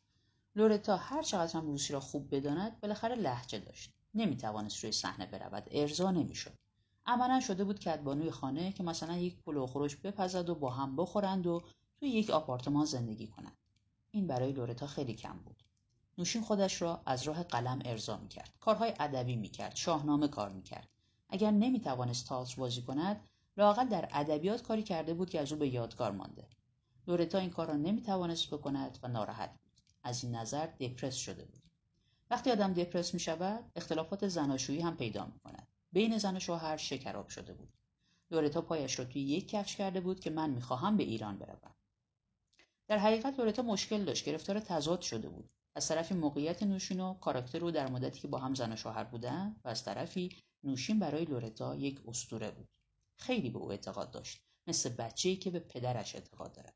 لورتا 0.56 0.96
هر 0.96 1.22
چقدر 1.22 1.52
هم 1.52 1.66
روسی 1.66 1.92
را 1.92 2.00
خوب 2.00 2.36
بداند 2.36 2.80
بالاخره 2.80 3.14
لهجه 3.14 3.58
داشت. 3.58 3.92
نمی‌توانست 4.14 4.84
روی 4.84 4.92
صحنه 4.92 5.26
برود. 5.26 5.68
ارضا 5.70 6.10
نمی‌شد. 6.10 6.58
عملا 7.06 7.40
شده 7.40 7.64
بود 7.64 7.80
کدبانوی 7.80 8.30
خانه 8.30 8.72
که 8.72 8.82
مثلا 8.82 9.16
یک 9.16 9.36
پلو 9.42 9.66
خورش 9.66 9.96
بپزد 9.96 10.48
و 10.48 10.54
با 10.54 10.70
هم 10.70 10.96
بخورند 10.96 11.46
و 11.46 11.62
توی 12.00 12.08
یک 12.08 12.30
آپارتمان 12.30 12.84
زندگی 12.84 13.26
کنند. 13.26 13.56
این 14.10 14.26
برای 14.26 14.52
لورتا 14.52 14.86
خیلی 14.86 15.14
کم 15.14 15.38
بود. 15.38 15.62
نوشین 16.18 16.42
خودش 16.42 16.82
را 16.82 17.02
از 17.06 17.22
راه 17.22 17.42
قلم 17.42 17.82
ارضا 17.84 18.16
می‌کرد. 18.16 18.52
کارهای 18.60 18.94
ادبی 19.00 19.36
می‌کرد 19.36 19.76
شاهنامه 19.76 20.28
کار 20.28 20.48
می‌کرد. 20.48 20.88
اگر 21.28 21.50
نمی‌توانست 21.50 22.28
تئاتر 22.28 22.56
بازی 22.56 22.82
کند 22.82 23.28
لااقل 23.56 23.88
در 23.88 24.08
ادبیات 24.12 24.62
کاری 24.62 24.82
کرده 24.82 25.14
بود 25.14 25.30
که 25.30 25.40
از 25.40 25.52
او 25.52 25.58
به 25.58 25.68
یادگار 25.68 26.10
مانده. 26.12 26.46
لورتا 27.06 27.38
این 27.38 27.50
کار 27.50 27.66
را 27.66 27.76
نمی‌توانست 27.76 28.50
بکند 28.50 28.98
و 29.02 29.08
ناراحت 29.08 29.50
بود. 29.50 29.82
از 30.02 30.24
این 30.24 30.34
نظر 30.34 30.66
دپرس 30.66 31.14
شده 31.14 31.44
بود. 31.44 31.62
وقتی 32.30 32.50
آدم 32.50 32.72
دپرس 32.72 33.14
می 33.14 33.20
شود 33.20 33.64
اختلافات 33.76 34.28
زناشویی 34.28 34.80
هم 34.80 34.96
پیدا 34.96 35.24
می 35.24 35.38
کند 35.44 35.66
بین 35.92 36.18
زن 36.18 36.36
و 36.36 36.40
شوهر 36.40 36.76
شکراب 36.76 37.28
شده 37.28 37.52
بود. 37.52 37.68
لورتا 38.30 38.60
پایش 38.60 38.98
را 38.98 39.04
توی 39.04 39.22
یک 39.22 39.48
کفش 39.48 39.76
کرده 39.76 40.00
بود 40.00 40.20
که 40.20 40.30
من 40.30 40.50
می‌خواهم 40.50 40.96
به 40.96 41.02
ایران 41.02 41.38
بروم. 41.38 41.74
در 42.88 42.98
حقیقت 42.98 43.38
لورتا 43.38 43.62
مشکل 43.62 44.04
داشت 44.04 44.24
گرفتار 44.24 44.60
تضاد 44.60 45.00
شده 45.00 45.28
بود. 45.28 45.50
از 45.76 45.88
طرفی 45.88 46.14
موقعیت 46.14 46.62
نوشین 46.62 47.00
و 47.00 47.14
کاراکتر 47.14 47.58
رو 47.58 47.70
در 47.70 47.90
مدتی 47.90 48.20
که 48.20 48.28
با 48.28 48.38
هم 48.38 48.54
زن 48.54 48.72
و 48.72 48.76
شوهر 48.76 49.04
بودن 49.04 49.56
و 49.64 49.68
از 49.68 49.84
طرفی 49.84 50.42
نوشین 50.64 50.98
برای 50.98 51.24
لورتا 51.24 51.74
یک 51.74 52.00
اسطوره 52.08 52.50
بود. 52.50 52.68
خیلی 53.20 53.50
به 53.50 53.58
او 53.58 53.70
اعتقاد 53.70 54.10
داشت. 54.10 54.40
مثل 54.68 54.88
بچه‌ای 54.88 55.36
که 55.36 55.50
به 55.50 55.58
پدرش 55.60 56.14
اعتقاد 56.14 56.52
دارد. 56.52 56.74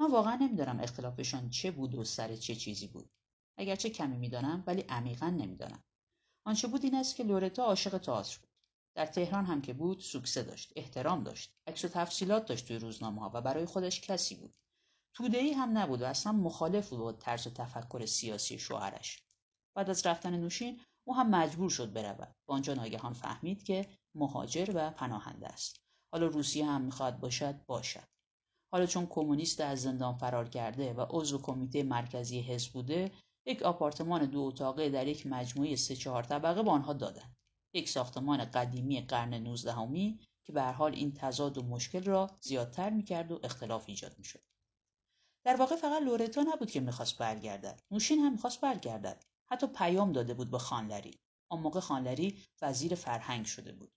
من 0.00 0.10
واقعا 0.10 0.36
نمی‌دانم 0.36 0.80
اختلافشان 0.80 1.50
چه 1.50 1.70
بود 1.70 1.94
و 1.94 2.04
سر 2.04 2.36
چه 2.36 2.54
چیزی 2.54 2.86
بود. 2.86 3.10
اگرچه 3.58 3.90
کمی 3.90 4.16
می‌دانم 4.16 4.64
ولی 4.66 4.80
عمیقا 4.80 5.30
نمی‌دانم. 5.30 5.84
آنچه 6.46 6.68
بود 6.68 6.84
این 6.84 6.94
است 6.94 7.16
که 7.16 7.24
لورتا 7.24 7.64
عاشق 7.64 7.98
تئاتر 7.98 8.38
بود. 8.38 8.50
در 8.96 9.06
تهران 9.06 9.44
هم 9.44 9.62
که 9.62 9.72
بود 9.72 10.00
سوکسه 10.00 10.42
داشت 10.42 10.72
احترام 10.76 11.24
داشت 11.24 11.52
عکس 11.66 11.84
و 11.84 11.88
تفصیلات 11.88 12.46
داشت 12.46 12.68
توی 12.68 12.78
روزنامه 12.78 13.20
ها 13.20 13.30
و 13.34 13.40
برای 13.40 13.66
خودش 13.66 14.00
کسی 14.00 14.34
بود. 14.34 14.54
توده 15.16 15.38
ای 15.38 15.52
هم 15.52 15.78
نبود 15.78 16.02
و 16.02 16.04
اصلا 16.04 16.32
مخالف 16.32 16.90
بود 16.90 16.98
با 16.98 17.12
طرز 17.12 17.48
تفکر 17.48 18.06
سیاسی 18.06 18.58
شوهرش. 18.58 19.22
بعد 19.76 19.90
از 19.90 20.06
رفتن 20.06 20.36
نوشین 20.36 20.80
او 21.06 21.16
هم 21.16 21.30
مجبور 21.30 21.70
شد 21.70 21.92
برود. 21.92 22.34
و 22.48 22.52
آنجا 22.52 22.74
ناگهان 22.74 23.12
فهمید 23.12 23.62
که 23.62 23.86
مهاجر 24.14 24.72
و 24.74 24.90
پناهنده 24.90 25.46
است. 25.46 25.76
حالا 26.12 26.26
روسیه 26.26 26.66
هم 26.66 26.80
می‌خواهد 26.80 27.20
باشد 27.20 27.64
باشد. 27.66 28.08
حالا 28.72 28.86
چون 28.86 29.06
کمونیست 29.06 29.60
از 29.60 29.82
زندان 29.82 30.16
فرار 30.16 30.48
کرده 30.48 30.94
و 30.94 31.06
عضو 31.10 31.38
کمیته 31.38 31.82
مرکزی 31.82 32.40
حزب 32.40 32.72
بوده 32.72 33.12
یک 33.46 33.62
آپارتمان 33.62 34.26
دو 34.26 34.40
اتاقه 34.40 34.88
در 34.88 35.06
یک 35.06 35.26
مجموعه 35.26 35.76
سه 35.76 35.96
چهار 35.96 36.22
طبقه 36.22 36.62
به 36.62 36.70
آنها 36.70 36.92
دادن 36.92 37.34
یک 37.74 37.88
ساختمان 37.88 38.44
قدیمی 38.44 39.00
قرن 39.00 39.34
نوزدهمی 39.34 40.20
که 40.44 40.52
به 40.52 40.62
حال 40.62 40.94
این 40.94 41.12
تضاد 41.12 41.58
و 41.58 41.62
مشکل 41.62 42.04
را 42.04 42.30
زیادتر 42.40 42.90
می‌کرد 42.90 43.32
و 43.32 43.40
اختلاف 43.42 43.84
ایجاد 43.88 44.18
می‌شد. 44.18 44.40
در 45.46 45.56
واقع 45.56 45.76
فقط 45.76 46.02
لورتا 46.02 46.42
نبود 46.42 46.70
که 46.70 46.80
می‌خواست 46.80 47.18
برگردد. 47.18 47.80
نوشین 47.90 48.18
هم 48.18 48.32
می‌خواست 48.32 48.60
برگردد. 48.60 49.24
حتی 49.50 49.66
پیام 49.66 50.12
داده 50.12 50.34
بود 50.34 50.50
به 50.50 50.58
خانلری. 50.58 51.18
آن 51.50 51.60
موقع 51.60 51.80
خانلری 51.80 52.42
وزیر 52.62 52.94
فرهنگ 52.94 53.46
شده 53.46 53.72
بود. 53.72 53.90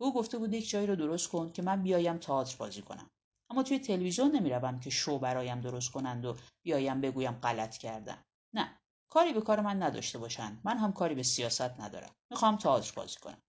او 0.00 0.14
گفته 0.14 0.38
بود 0.38 0.52
یک 0.52 0.68
جایی 0.68 0.86
رو 0.86 0.96
درست 0.96 1.28
کن 1.28 1.52
که 1.52 1.62
من 1.62 1.82
بیایم 1.82 2.18
تئاتر 2.18 2.56
بازی 2.56 2.82
کنم. 2.82 3.10
اما 3.50 3.62
توی 3.62 3.78
تلویزیون 3.78 4.30
نمی‌روم 4.30 4.80
که 4.80 4.90
شو 4.90 5.18
برایم 5.18 5.60
درست 5.60 5.92
کنند 5.92 6.24
و 6.24 6.36
بیایم 6.64 7.00
بگویم 7.00 7.32
غلط 7.32 7.76
کردم. 7.76 8.24
نه 8.54 8.78
کاری 9.08 9.32
به 9.32 9.40
کار 9.40 9.60
من 9.60 9.82
نداشته 9.82 10.18
باشند. 10.18 10.60
من 10.64 10.78
هم 10.78 10.92
کاری 10.92 11.14
به 11.14 11.22
سیاست 11.22 11.80
ندارم. 11.80 12.14
می‌خوام 12.30 12.56
تئاتر 12.56 12.92
بازی 12.96 13.16
کنم. 13.20 13.42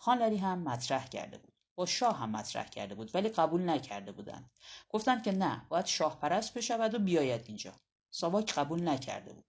خانلری 0.00 0.36
هم 0.36 0.58
مطرح 0.58 1.08
کرده 1.08 1.38
بود. 1.38 1.52
با 1.76 1.86
شاه 1.86 2.18
هم 2.18 2.30
مطرح 2.30 2.68
کرده 2.68 2.94
بود 2.94 3.14
ولی 3.14 3.28
قبول 3.28 3.70
نکرده 3.70 4.12
بودند. 4.12 4.50
گفتند 4.88 5.22
که 5.22 5.32
نه 5.32 5.66
باید 5.68 5.86
شاه 5.86 6.20
پرست 6.20 6.54
بشود 6.54 6.94
و 6.94 6.98
بیاید 6.98 7.44
اینجا. 7.46 7.72
ساواک 8.10 8.54
قبول 8.54 8.88
نکرده 8.88 9.32
بود. 9.32 9.44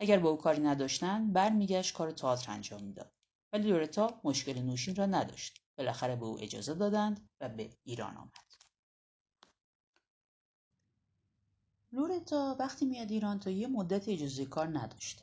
اگر 0.00 0.18
با 0.18 0.30
او 0.30 0.36
کاری 0.36 0.62
نداشتند 0.62 1.32
برمیگشت 1.32 1.94
کار 1.96 2.10
تئاتر 2.10 2.52
انجام 2.52 2.82
می‌داد. 2.82 3.12
ولی 3.52 3.68
لورتا 3.68 4.20
مشکل 4.24 4.58
نوشین 4.62 4.96
را 4.96 5.06
نداشت. 5.06 5.60
بالاخره 5.78 6.16
به 6.16 6.24
او 6.24 6.42
اجازه 6.42 6.74
دادند 6.74 7.28
و 7.40 7.48
به 7.48 7.70
ایران 7.84 8.16
آمد. 8.16 8.30
لورتا 11.92 12.56
وقتی 12.58 12.84
میاد 12.86 13.10
ایران 13.10 13.40
تا 13.40 13.50
یه 13.50 13.66
مدت 13.66 14.08
اجازه 14.08 14.44
کار 14.44 14.78
نداشته. 14.78 15.22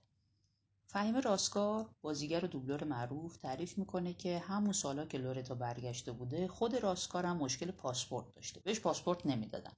فهیم 0.91 1.17
راستگار 1.17 1.89
بازیگر 2.01 2.45
و 2.45 2.47
دوبلور 2.47 2.83
معروف 2.83 3.37
تعریف 3.37 3.77
می‌کنه 3.77 4.13
که 4.13 4.39
همون 4.39 4.73
سالا 4.73 5.05
که 5.05 5.17
لورتا 5.17 5.55
برگشته 5.55 6.11
بوده 6.11 6.47
خود 6.47 6.75
راستگار 6.75 7.25
هم 7.25 7.37
مشکل 7.37 7.71
پاسپورت 7.71 8.35
داشته. 8.35 8.59
بهش 8.59 8.79
پاسپورت 8.79 9.25
نمی‌دادن. 9.25 9.71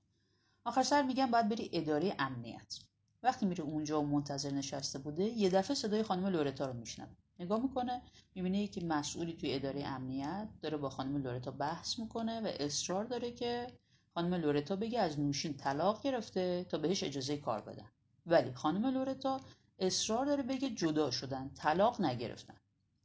آخر 0.65 0.83
سر 0.83 1.01
میگن 1.01 1.31
باید 1.31 1.49
بری 1.49 1.69
اداره 1.73 2.15
امنیت. 2.19 2.79
وقتی 3.23 3.45
میره 3.45 3.63
اونجا 3.63 4.01
و 4.01 4.05
منتظر 4.05 4.51
نشسته 4.51 4.99
بوده 4.99 5.23
یه 5.23 5.49
دفعه 5.49 5.75
صدای 5.75 6.03
خانم 6.03 6.27
لورتا 6.27 6.65
رو 6.65 6.73
میشنوه. 6.73 7.15
نگاه 7.39 7.61
می‌کنه 7.61 8.01
می‌بینه 8.35 8.61
یکی 8.61 8.85
مسئولی 8.85 9.33
توی 9.33 9.53
اداره 9.53 9.87
امنیت 9.87 10.49
داره 10.61 10.77
با 10.77 10.89
خانم 10.89 11.17
لورتا 11.17 11.51
بحث 11.51 11.99
می‌کنه 11.99 12.41
و 12.41 12.47
اصرار 12.59 13.05
داره 13.05 13.31
که 13.31 13.67
خانم 14.13 14.33
لورتا 14.33 14.75
بگه 14.75 14.99
از 14.99 15.19
نوشین 15.19 15.57
طلاق 15.57 16.03
گرفته 16.03 16.65
تا 16.69 16.77
بهش 16.77 17.03
اجازه 17.03 17.37
کار 17.37 17.61
بدن. 17.61 17.87
ولی 18.25 18.53
خانم 18.53 18.85
لورتا 18.85 19.41
اصرار 19.79 20.25
داره 20.25 20.43
بگه 20.43 20.69
جدا 20.69 21.11
شدن 21.11 21.51
طلاق 21.55 22.01
نگرفتن. 22.01 22.55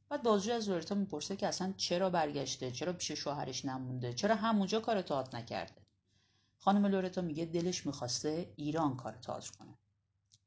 بعد 0.09 0.23
بازجو 0.23 0.53
از 0.53 0.69
لورتا 0.69 0.95
می‌پرسه 0.95 1.37
که 1.37 1.47
اصلا 1.47 1.75
چرا 1.77 2.11
برگشته؟ 2.11 2.71
چرا 2.71 2.93
پیش 2.93 3.13
شوهرش 3.13 3.65
نمونده؟ 3.65 4.13
چرا 4.13 4.35
همونجا 4.35 4.81
کار 4.81 5.03
تئاتر 5.03 5.39
نکرده؟ 5.39 5.83
خانم 6.59 6.87
لورتا 6.87 7.21
میگه 7.21 7.45
دلش 7.45 7.87
می‌خواسته 7.87 8.53
ایران 8.57 8.97
کار 8.97 9.13
تئاتر 9.13 9.51
کنه. 9.59 9.79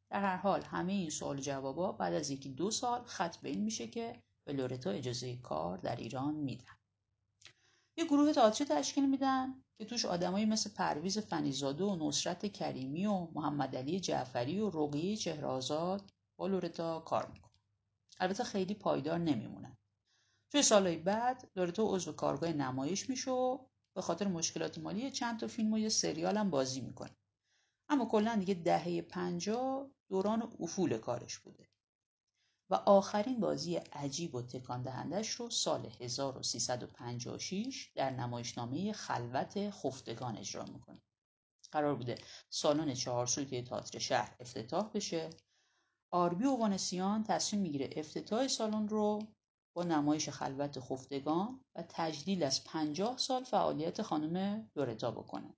در 0.09 0.21
هر 0.21 0.37
حال 0.37 0.63
همه 0.63 0.93
این 0.93 1.09
سوال 1.09 1.41
جوابا 1.41 1.91
بعد 1.91 2.13
از 2.13 2.29
یکی 2.29 2.49
دو 2.49 2.71
سال 2.71 3.03
ختم 3.03 3.37
به 3.37 3.49
این 3.49 3.63
میشه 3.63 3.87
که 3.87 4.21
به 4.45 4.53
لورتا 4.53 4.89
اجازه 4.89 5.37
کار 5.37 5.77
در 5.77 5.95
ایران 5.95 6.35
میدن. 6.35 6.77
یه 7.97 8.05
گروه 8.05 8.33
تئاتری 8.33 8.67
تشکیل 8.67 9.09
میدن. 9.09 9.63
که 9.81 9.87
توش 9.87 10.05
آدمایی 10.05 10.45
مثل 10.45 10.69
پرویز 10.69 11.17
فنیزاده 11.17 11.83
و 11.83 12.07
نصرت 12.07 12.45
کریمی 12.45 13.05
و 13.05 13.27
محمد 13.33 13.75
علی 13.75 13.99
جعفری 13.99 14.59
و 14.59 14.69
رقیه 14.69 15.15
چهرآزاد 15.15 16.11
با 16.39 16.47
لورتا 16.47 16.99
کار 16.99 17.31
می‌کنن. 17.31 17.51
البته 18.19 18.43
خیلی 18.43 18.73
پایدار 18.73 19.17
نمیمونن. 19.17 19.77
توی 20.51 20.61
سالهای 20.61 20.95
بعد 20.97 21.51
لورتا 21.55 21.83
عضو 21.83 22.11
کارگاه 22.11 22.49
نمایش 22.49 23.09
میشه 23.09 23.31
و 23.31 23.57
به 23.95 24.01
خاطر 24.01 24.27
مشکلات 24.27 24.77
مالی 24.77 25.11
چند 25.11 25.39
تا 25.39 25.47
فیلم 25.47 25.73
و 25.73 25.79
یه 25.79 25.89
سریال 25.89 26.37
هم 26.37 26.49
بازی 26.49 26.81
می‌کنه. 26.81 27.15
اما 27.89 28.05
کلا 28.05 28.35
دیگه 28.35 28.53
دهه 28.53 29.01
پنجا 29.01 29.91
دوران 30.09 30.53
افول 30.59 30.97
کارش 30.97 31.39
بوده. 31.39 31.70
و 32.71 32.75
آخرین 32.75 33.39
بازی 33.39 33.75
عجیب 33.75 34.35
و 34.35 34.41
تکان 34.41 34.83
دهندش 34.83 35.29
رو 35.29 35.49
سال 35.49 35.89
1356 35.99 37.91
در 37.95 38.09
نمایشنامه 38.09 38.93
خلوت 38.93 39.69
خفتگان 39.69 40.37
اجرا 40.37 40.65
می‌کنه. 40.65 41.01
قرار 41.71 41.95
بوده 41.95 42.15
سالن 42.49 42.93
چهار 42.93 43.27
توی 43.27 43.61
تئاتر 43.61 43.99
شهر 43.99 44.35
افتتاح 44.39 44.89
بشه. 44.93 45.29
آربی 46.13 46.45
و 46.45 46.55
وانسیان 46.55 47.23
تصمیم 47.23 47.61
می‌گیره 47.61 47.89
افتتاح 47.95 48.47
سالن 48.47 48.87
رو 48.87 49.19
با 49.75 49.83
نمایش 49.83 50.29
خلوت 50.29 50.79
خفتگان 50.79 51.61
و 51.75 51.83
تجدیل 51.89 52.43
از 52.43 52.63
پنجاه 52.63 53.17
سال 53.17 53.43
فعالیت 53.43 54.01
خانم 54.01 54.67
لورتا 54.75 55.11
بکنه. 55.11 55.53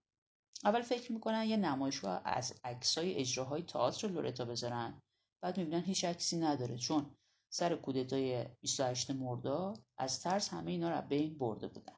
اول 0.64 0.82
فکر 0.82 1.12
می‌کنن 1.12 1.44
یه 1.44 1.58
نمایشگاه 1.58 2.22
از 2.26 2.54
عکسای 2.64 3.16
اجراهای 3.16 3.62
تئاتر 3.64 4.08
لورتا 4.08 4.46
بذارن 4.46 5.02
بعد 5.44 5.58
می‌بینن 5.58 5.84
هیچ 5.84 6.06
عکسی 6.06 6.38
نداره 6.38 6.78
چون 6.78 7.16
سر 7.50 7.76
کودتای 7.76 8.46
28 8.62 9.12
مرداد 9.12 9.84
از 9.98 10.22
ترس 10.22 10.50
همه 10.50 10.72
اینا 10.72 10.90
رو 10.90 11.08
بین 11.08 11.38
برده 11.38 11.68
بودن. 11.68 11.96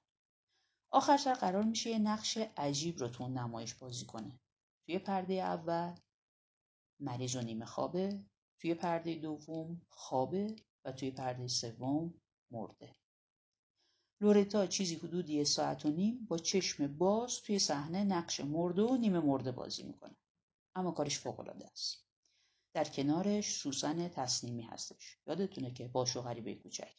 آخر 0.91 1.17
سر 1.17 1.33
قرار 1.33 1.63
میشه 1.63 1.89
یه 1.89 1.99
نقش 1.99 2.37
عجیب 2.37 2.99
رو 2.99 3.07
تو 3.07 3.27
نمایش 3.27 3.73
بازی 3.73 4.05
کنه. 4.05 4.39
توی 4.85 4.99
پرده 4.99 5.33
اول 5.33 5.95
مریض 6.99 7.35
و 7.35 7.41
نیمه 7.41 7.65
خوابه 7.65 8.25
توی 8.61 8.73
پرده 8.73 9.15
دوم 9.15 9.81
خوابه 9.89 10.55
و 10.85 10.91
توی 10.91 11.11
پرده 11.11 11.47
سوم 11.47 12.13
مرده. 12.51 12.95
لورتا 14.21 14.67
چیزی 14.67 14.95
حدود 14.95 15.29
یه 15.29 15.43
ساعت 15.43 15.85
و 15.85 15.89
نیم 15.89 16.25
با 16.25 16.37
چشم 16.37 16.97
باز 16.97 17.41
توی 17.41 17.59
صحنه 17.59 18.03
نقش 18.03 18.39
مرده 18.39 18.81
و 18.81 18.97
نیمه 18.97 19.19
مرده 19.19 19.51
بازی 19.51 19.83
می‌کنه. 19.83 20.15
اما 20.75 20.91
کارش 20.91 21.19
فوقالعاده 21.19 21.67
است. 21.67 22.04
در 22.75 22.83
کنارش 22.83 23.55
سوسن 23.55 24.07
تصنیمی 24.07 24.63
هستش. 24.63 25.17
یادتونه 25.27 25.71
که 25.71 25.87
با 25.87 26.03
غریبه 26.03 26.55
کوچک. 26.55 26.93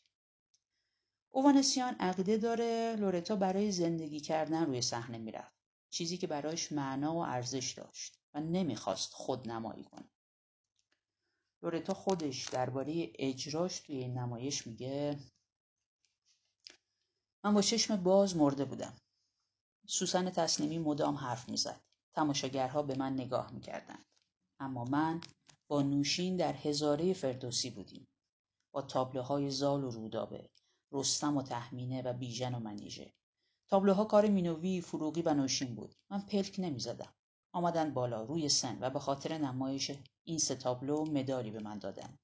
اووانسیان 1.30 1.94
عقیده 1.94 2.36
داره 2.36 2.96
لورتا 2.98 3.36
برای 3.36 3.72
زندگی 3.72 4.20
کردن 4.20 4.66
روی 4.66 4.82
صحنه 4.82 5.18
می‌رفت. 5.18 5.56
چیزی 5.90 6.18
که 6.18 6.26
برایش 6.26 6.72
معنا 6.72 7.14
و 7.14 7.18
ارزش 7.18 7.72
داشت 7.72 8.18
و 8.34 8.40
نمی‌خواست 8.40 9.12
خود 9.12 9.48
نمایی 9.48 9.84
کنه. 9.84 10.08
لورتا 11.62 11.94
خودش 11.94 12.48
درباره 12.48 13.12
اجراش 13.14 13.80
توی 13.80 13.96
این 13.96 14.18
نمایش 14.18 14.66
میگه 14.66 15.18
من 17.44 17.54
با 17.54 17.62
چشم 17.62 17.96
باز 17.96 18.36
مرده 18.36 18.64
بودم. 18.64 18.96
سوسن 19.86 20.30
تسلیمی 20.30 20.78
مدام 20.78 21.14
حرف 21.16 21.48
می‌زد. 21.48 21.80
تماشاگرها 22.14 22.82
به 22.82 22.94
من 22.94 23.12
نگاه 23.12 23.52
می‌کردند. 23.52 24.04
اما 24.60 24.84
من 24.84 25.20
با 25.68 25.82
نوشین 25.82 26.36
در 26.36 26.52
هزاره 26.52 27.12
فردوسی 27.12 27.70
بودیم. 27.70 28.08
با 28.72 28.82
تابلوهای 28.82 29.50
زال 29.50 29.84
و 29.84 29.90
رودابه 29.90 30.50
رستم 30.92 31.36
و 31.36 31.42
تهمینه 31.42 32.02
و 32.02 32.12
بیژن 32.12 32.54
و 32.54 32.58
منیژه. 32.58 33.12
تابلوها 33.68 34.04
کار 34.04 34.28
مینوی 34.28 34.80
فروغی 34.80 35.22
و 35.22 35.34
نوشین 35.34 35.74
بود. 35.74 35.94
من 36.10 36.20
پلک 36.20 36.54
نمی‌زدم. 36.58 37.14
آمدن 37.52 37.94
بالا 37.94 38.22
روی 38.22 38.48
سن 38.48 38.78
و 38.80 38.90
به 38.90 38.98
خاطر 38.98 39.38
نمایش 39.38 39.90
این 40.24 40.38
سه 40.38 40.54
تابلو 40.54 41.04
مدالی 41.04 41.50
به 41.50 41.58
من 41.58 41.78
دادن. 41.78 42.18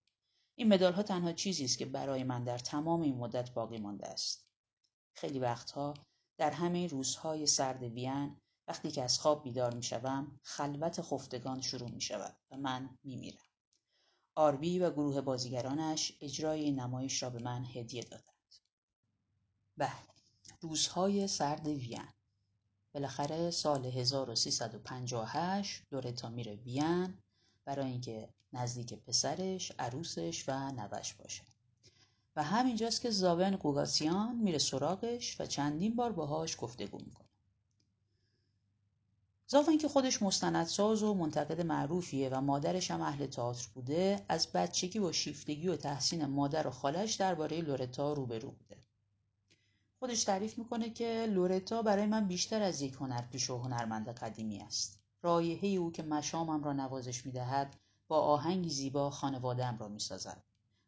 این 0.59 0.69
مدال 0.69 0.93
ها 0.93 1.03
تنها 1.03 1.33
چیزی 1.33 1.65
است 1.65 1.79
که 1.79 1.87
برای 1.87 2.25
من 2.25 2.45
در 2.45 2.59
تمام 2.59 3.01
این 3.01 3.17
مدت 3.17 3.55
باقی 3.55 3.79
مانده 3.79 4.07
است. 4.07 4.47
خیلی 5.17 5.39
وقتها 5.39 5.95
در 6.39 6.51
همه 6.51 6.87
روزهای 6.87 7.47
سرد 7.47 7.83
وین 7.83 8.37
وقتی 8.69 8.91
که 8.91 9.03
از 9.03 9.19
خواب 9.19 9.43
بیدار 9.43 9.75
می 9.75 9.83
شوم 9.83 10.41
خلوت 10.43 11.03
خفتگان 11.03 11.61
شروع 11.61 11.91
می 11.91 12.01
شود 12.01 12.37
و 12.51 12.57
من 12.57 12.99
می 13.05 13.17
میرم. 13.17 13.47
آربی 14.35 14.79
و 14.79 14.91
گروه 14.91 15.21
بازیگرانش 15.21 16.13
اجرای 16.21 16.71
نمایش 16.71 17.23
را 17.23 17.31
به 17.31 17.43
من 17.43 17.65
هدیه 17.65 18.03
دادند. 18.03 18.55
بله 19.77 20.13
روزهای 20.61 21.29
سرد 21.29 21.67
وین 21.67 22.09
بالاخره 22.95 23.51
سال 23.51 23.87
1358 23.87 25.83
لورتا 25.93 26.29
میره 26.29 26.55
وین 26.55 27.19
برای 27.65 27.87
اینکه 27.87 28.29
نزدیک 28.53 28.95
پسرش، 28.95 29.73
عروسش 29.79 30.45
و 30.49 30.73
نوش 30.73 31.15
باشه. 31.15 31.43
و 32.37 32.43
همینجاست 32.43 33.01
که 33.01 33.11
زاون 33.11 33.57
قوگاسیان 33.57 34.37
میره 34.37 34.59
سراغش 34.59 35.41
و 35.41 35.47
چندین 35.47 35.97
بار 35.97 36.13
باهاش 36.13 36.57
گفتگو 36.59 36.99
می‌کنه. 36.99 37.22
زاون 39.53 39.79
که 39.79 39.89
خودش 39.89 40.23
مستندساز 40.23 41.03
و 41.03 41.15
منتقد 41.15 41.61
معروفیه 41.61 42.29
و 42.29 42.41
مادرش 42.41 42.91
هم 42.91 43.01
اهل 43.01 43.27
تئاتر 43.27 43.69
بوده 43.75 44.25
از 44.29 44.53
بچگی 44.53 45.01
با 45.01 45.13
شیفتگی 45.13 45.69
و 45.69 45.77
تحسین 45.77 46.27
مادر 46.27 46.67
و 46.67 46.71
خالش 46.71 47.15
درباره 47.15 47.61
لورتا 47.61 48.13
روبرو 48.13 48.51
بوده. 48.51 48.77
خودش 49.99 50.25
تعریف 50.25 50.59
می‌کنه 50.59 50.91
که 50.91 51.27
لورتا 51.31 51.83
برای 51.83 52.07
من 52.07 52.29
بیشتر 52.29 52.63
از 52.63 52.83
یک 52.83 52.93
هنرپیشه 52.93 53.51
و 53.51 53.59
هنرمند 53.59 54.09
قدیمی 54.09 54.61
است. 54.61 55.01
رایحه 55.23 55.69
او 55.69 55.93
که 55.93 56.03
مشامم 56.03 56.65
را 56.65 56.73
نوازش 56.73 57.27
می‌دهد 57.27 57.77
با 58.09 58.21
آهنگی 58.21 58.71
زیبا 58.71 59.11
خانوادم 59.11 59.77
را 59.81 59.89
می‌سازد. 59.89 60.43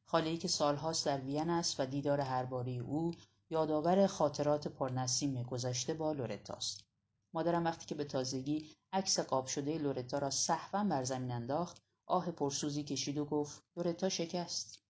خاله 0.04 0.36
که 0.36 0.48
سالهاست 0.48 1.06
در 1.06 1.20
وین 1.20 1.50
است 1.50 1.80
و 1.80 1.86
دیدار 1.86 2.20
هر 2.20 2.44
باری 2.44 2.78
او 2.78 3.14
یادآور 3.50 4.06
خاطرات 4.06 4.68
پرنسیم 4.68 5.42
گذشته 5.42 5.94
با 5.94 6.12
لورتاست. 6.12 6.93
مادرم 7.34 7.64
وقتی 7.64 7.86
که 7.86 7.94
به 7.94 8.04
تازگی 8.04 8.76
عکس 8.92 9.20
قاب 9.20 9.46
شده 9.46 9.78
لورتا 9.78 10.18
را 10.18 10.30
سهوا 10.30 10.84
بر 10.84 11.04
زمین 11.04 11.30
انداخت 11.30 11.82
آه 12.06 12.30
پرسوزی 12.30 12.84
کشید 12.84 13.18
و 13.18 13.24
گفت 13.24 13.62
لورتا 13.76 14.08
شکست. 14.08 14.82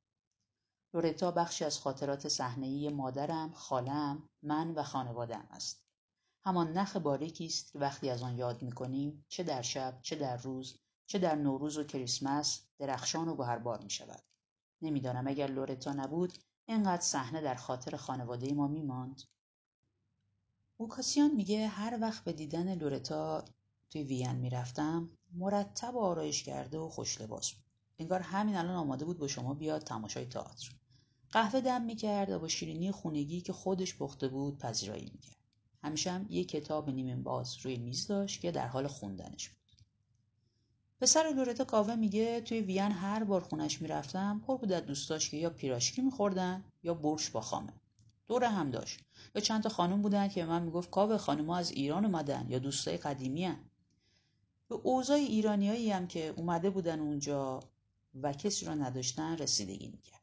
لورتا 0.94 1.30
بخشی 1.30 1.64
از 1.64 1.78
خاطرات 1.78 2.28
صحنه‌ای 2.28 2.88
مادرم 2.88 3.52
خالم 3.52 4.28
من 4.42 4.70
و 4.70 4.82
خانوادم 4.82 5.46
است. 5.50 5.84
همان 6.44 6.72
نخ 6.72 6.96
باریکی 6.96 7.46
است 7.46 7.72
که 7.72 7.78
وقتی 7.78 8.10
از 8.10 8.22
آن 8.22 8.38
یاد 8.38 8.62
می‌کنیم 8.62 9.24
چه 9.28 9.42
در 9.42 9.62
شب 9.62 9.98
چه 10.02 10.16
در 10.16 10.36
روز 10.36 10.78
چه 11.06 11.18
در 11.18 11.34
نوروز 11.34 11.78
و 11.78 11.84
کریسمس 11.84 12.66
درخشان 12.78 13.28
و 13.28 13.36
گهربار 13.36 13.82
می 13.82 13.90
شود. 13.90 14.22
نمی‌دانم 14.82 15.26
اگر 15.26 15.46
لورتا 15.46 15.92
نبود 15.92 16.38
اینقدر 16.68 17.02
صحنه 17.02 17.40
در 17.40 17.54
خاطر 17.54 17.96
خانواده 17.96 18.54
ما 18.54 18.68
میماند. 18.68 19.22
اوکاسیان 20.76 21.30
میگه 21.30 21.66
هر 21.66 21.98
وقت 22.00 22.24
به 22.24 22.32
دیدن 22.32 22.74
لورتا 22.74 23.44
توی 23.90 24.02
وین 24.02 24.32
می‌رفتم 24.32 25.10
مرتب 25.32 25.94
و 25.94 25.98
آرایش 25.98 26.42
کرده 26.42 26.78
و 26.78 26.88
خوش 26.88 27.20
لباس 27.20 27.52
بود. 27.52 27.64
انگار 27.98 28.20
همین 28.20 28.56
الان 28.56 28.76
آماده 28.76 29.04
بود 29.04 29.18
با 29.18 29.28
شما 29.28 29.54
بیاد 29.54 29.82
تماشای 29.82 30.26
تئاتر. 30.26 30.70
قهوه 31.30 31.60
دم 31.60 31.82
می‌کرد 31.82 32.30
و 32.30 32.38
با 32.38 32.48
شیرینی 32.48 32.92
خونگی 32.92 33.40
که 33.40 33.52
خودش 33.52 33.96
پخته 33.96 34.28
بود 34.28 34.58
پذیرایی 34.58 35.10
می‌کرد. 35.14 35.36
همیشه 35.82 36.12
هم 36.12 36.26
یه 36.28 36.44
کتاب 36.44 36.90
نیمه 36.90 37.16
باز 37.16 37.56
روی 37.62 37.76
میز 37.76 38.06
داشت 38.06 38.40
که 38.40 38.50
در 38.50 38.66
حال 38.66 38.86
خوندنش 38.86 39.48
بود. 39.48 39.58
پسر 41.00 41.32
لورتا 41.36 41.64
کاوه 41.64 41.94
میگه 41.94 42.40
توی 42.40 42.60
وین 42.60 42.92
هر 42.92 43.24
بار 43.24 43.40
خونش 43.40 43.82
می‌رفتم 43.82 44.42
پر 44.46 44.56
بود 44.56 44.72
از 44.72 44.86
دوستاش 44.86 45.30
که 45.30 45.36
یا 45.36 45.50
پیراشکی 45.50 46.02
میخوردن 46.02 46.64
یا 46.82 46.94
برش 46.94 47.30
با 47.30 47.40
خامه. 47.40 47.72
دور 48.28 48.44
هم 48.44 48.70
داشت. 48.70 49.00
یا 49.34 49.40
چند 49.40 49.62
تا 49.62 49.68
خانم 49.68 50.02
بودن 50.02 50.28
که 50.28 50.42
به 50.44 50.50
من 50.50 50.62
می‌گفت 50.62 50.90
کاوه 50.90 51.16
خانم‌ها 51.16 51.56
از 51.56 51.70
ایران 51.70 52.04
اومدن 52.04 52.46
یا 52.48 52.58
دوستای 52.58 52.96
قدیمی 52.96 53.44
هن. 53.44 53.64
به 54.68 54.74
اوضاع 54.74 55.16
ایرانیایی 55.16 55.90
هم 55.90 56.06
که 56.06 56.34
اومده 56.36 56.70
بودن 56.70 57.00
اونجا 57.00 57.60
و 58.22 58.32
کسی 58.32 58.66
رو 58.66 58.72
نداشتن 58.74 59.38
رسیدگی 59.38 59.88
می‌کرد. 59.88 60.20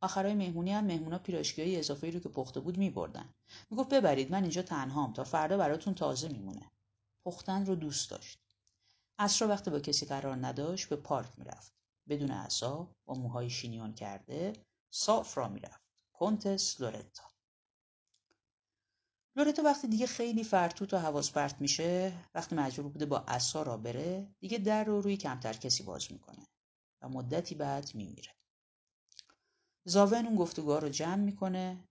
آخرای 0.00 0.34
مهمونی 0.34 0.72
هم 0.72 0.84
مهمونا 0.84 1.18
پیراشکی 1.18 1.76
اضافه 1.76 2.10
رو 2.10 2.20
که 2.20 2.28
پخته 2.28 2.60
بود 2.60 2.78
میبردن. 2.78 3.34
می‌گفت 3.70 3.88
ببرید 3.94 4.30
من 4.30 4.42
اینجا 4.42 4.62
تنهام 4.62 5.12
تا 5.12 5.24
فردا 5.24 5.56
براتون 5.56 5.94
تازه 5.94 6.28
میمونه. 6.28 6.70
پختن 7.24 7.66
رو 7.66 7.74
دوست 7.74 8.10
داشت. 8.10 8.38
رو 9.40 9.46
وقتی 9.46 9.70
با 9.70 9.80
کسی 9.80 10.06
قرار 10.06 10.46
نداشت 10.46 10.88
به 10.88 10.96
پارک 10.96 11.38
می‌رفت. 11.38 11.72
بدون 12.08 12.30
عصا 12.30 12.88
با 13.06 13.14
موهای 13.14 13.50
شینیون 13.50 13.94
کرده 13.94 14.52
صاف 14.90 15.38
را 15.38 15.48
می‌رفت. 15.48 15.83
کنتس 16.18 16.80
لورتا. 16.80 17.24
لورتا 19.36 19.62
وقتی 19.62 19.88
دیگه 19.88 20.06
خیلی 20.06 20.44
فرتوت 20.44 20.94
و 20.94 20.98
حواس 20.98 21.32
پرت 21.32 21.60
میشه 21.60 22.12
وقتی 22.34 22.56
مجبور 22.56 22.88
بوده 22.92 23.06
با 23.06 23.18
عصا 23.18 23.62
را 23.62 23.76
بره 23.76 24.34
دیگه 24.40 24.58
در 24.58 24.84
رو 24.84 25.00
روی 25.00 25.16
کمتر 25.16 25.52
کسی 25.52 25.82
باز 25.82 26.12
می‌کنه 26.12 26.46
و 27.02 27.08
مدتی 27.08 27.54
بعد 27.54 27.90
میمیره. 27.94 28.34
زاون 29.86 30.26
اون 30.26 30.36
گفتگوها 30.36 30.78
رو 30.78 30.88
جمع 30.88 31.16
می‌کنه 31.16 31.88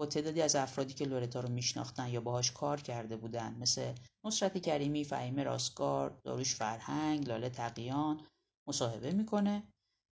با 0.00 0.06
تعدادی 0.06 0.42
از 0.42 0.56
افرادی 0.56 0.94
که 0.94 1.04
لورتا 1.04 1.40
رو 1.40 1.48
میشناختن 1.48 2.08
یا 2.08 2.20
باهاش 2.20 2.52
کار 2.52 2.80
کرده 2.80 3.16
بودن 3.16 3.54
مثل 3.54 3.94
نصرت 4.24 4.58
کریمی، 4.58 5.04
فهیم 5.04 5.40
راستگار، 5.40 6.20
داروش 6.24 6.54
فرهنگ، 6.54 7.28
لاله 7.28 7.50
تقیان 7.50 8.26
مصاحبه 8.68 9.12
می‌کنه. 9.12 9.62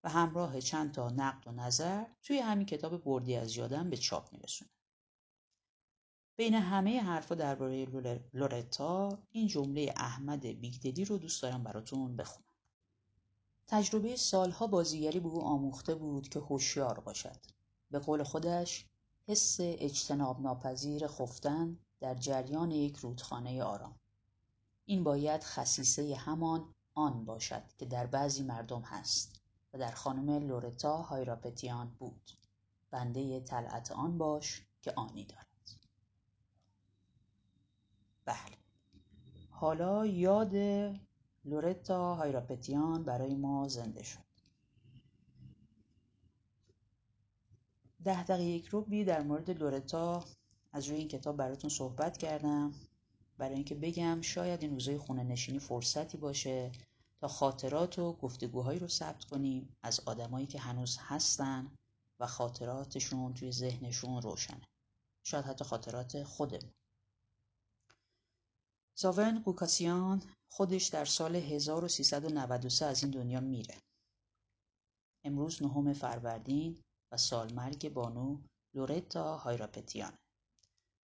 و 0.07 0.09
همراه 0.09 0.61
چند 0.61 0.93
تا 0.93 1.11
نقد 1.11 1.49
و 1.49 1.53
نظر 1.53 2.05
توی 2.23 2.39
همین 2.39 2.67
کتاب 2.67 3.05
بردی 3.05 3.37
از 3.37 3.57
یادم 3.57 3.91
به 3.91 3.97
چاپ 3.97 4.33
میرسونه. 4.33 4.71
بین 6.37 6.55
همه 6.55 7.01
حرفا 7.01 7.35
درباره 7.35 7.85
لورتا 8.35 9.19
این 9.31 9.47
جمله 9.47 9.95
احمد 9.97 10.47
بیگدلی 10.47 11.05
رو 11.05 11.19
دوست 11.19 11.43
دارم 11.43 11.63
براتون 11.63 12.17
بخونم. 12.17 12.47
تجربه 13.67 14.17
سالها 14.17 14.67
بازیگری 14.67 15.21
به 15.21 15.29
او 15.29 15.43
آموخته 15.43 15.95
بود 15.95 16.29
که 16.29 16.39
هوشیار 16.39 17.01
باشد. 17.01 17.41
به 17.91 17.99
قول 17.99 18.23
خودش 18.23 18.87
حس 19.29 19.57
اجتناب 19.61 20.41
ناپذیر 20.41 21.07
خفتن 21.07 21.79
در 22.01 22.15
جریان 22.15 22.71
یک 22.71 22.97
رودخانه 22.97 23.63
آرام 23.63 23.99
این 24.85 25.05
باید 25.05 25.45
خصیصه 25.45 26.17
همان 26.17 26.75
آن 26.95 27.25
باشد 27.25 27.63
که 27.79 27.87
در 27.87 28.07
بعضی 28.07 28.43
مردم 28.43 28.81
هست 28.81 29.46
در 29.77 29.91
خانم 29.91 30.49
لورتا 30.49 30.97
هایراپتیان 30.97 31.97
بود. 31.99 32.31
بنده 32.91 33.41
طلعت 33.41 33.93
آن 33.93 34.19
باش 34.19 34.67
که 34.83 34.93
آنی 34.97 35.25
دارد. 35.25 35.47
بله. 38.25 38.57
حالا 39.51 40.07
یاد 40.07 40.55
لورتا 41.45 42.15
هایراپتیان 42.15 43.05
برای 43.05 43.35
ما 43.35 43.69
زنده 43.69 44.03
شد. 44.03 44.27
ده 48.05 48.23
دقیقه 48.23 48.45
یک 48.45 48.67
روبی 48.67 49.05
در 49.05 49.23
مورد 49.23 49.51
لورتا 49.51 50.25
از 50.73 50.89
روی 50.89 50.99
این 50.99 51.09
کتاب 51.09 51.37
براتون 51.37 51.71
صحبت 51.71 52.17
کردم. 52.17 52.73
برای 53.39 53.55
اینکه 53.55 53.75
بگم 53.75 54.21
شاید 54.21 54.63
این 54.63 54.73
روزای 54.73 54.99
خونه 54.99 55.23
نشینی 55.23 55.59
فرصتی 55.59 56.19
باشه 56.19 56.73
تا 57.21 57.29
خاطرات 57.29 57.99
و 57.99 58.13
گفتگوهایی 58.13 58.79
رو 58.79 58.89
ثبت 58.89 59.25
کنیم 59.25 59.77
از 59.83 60.01
آدمایی 60.01 60.47
که 60.47 60.61
هنوز 60.61 60.97
هستن 61.01 61.77
و 62.21 62.27
خاطراتشون 62.27 63.35
توی 63.35 63.53
ذهنشون 63.53 64.23
روشنه. 64.23 64.69
شاید 65.27 65.45
حتی 65.45 65.65
خاطرات 65.65 66.23
خودمون. 66.23 66.75
زاون 68.99 69.43
قوکاسیان 69.43 70.23
خودش 70.51 70.87
در 70.87 71.05
سال 71.05 71.37
1393 71.37 72.87
از 72.87 73.03
این 73.03 73.13
دنیا 73.13 73.41
میره. 73.41 73.79
امروز 75.25 75.63
نهم 75.63 75.93
فروردین 75.93 76.83
و 77.13 77.17
سالمرگ 77.17 77.93
بانو 77.93 78.39
لورتا 78.75 79.37
هایراپتیانه 79.37 80.19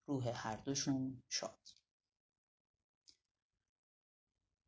روح 0.09 0.29
هر 0.29 0.57
دوشون 0.57 1.22
شاد. 1.29 1.82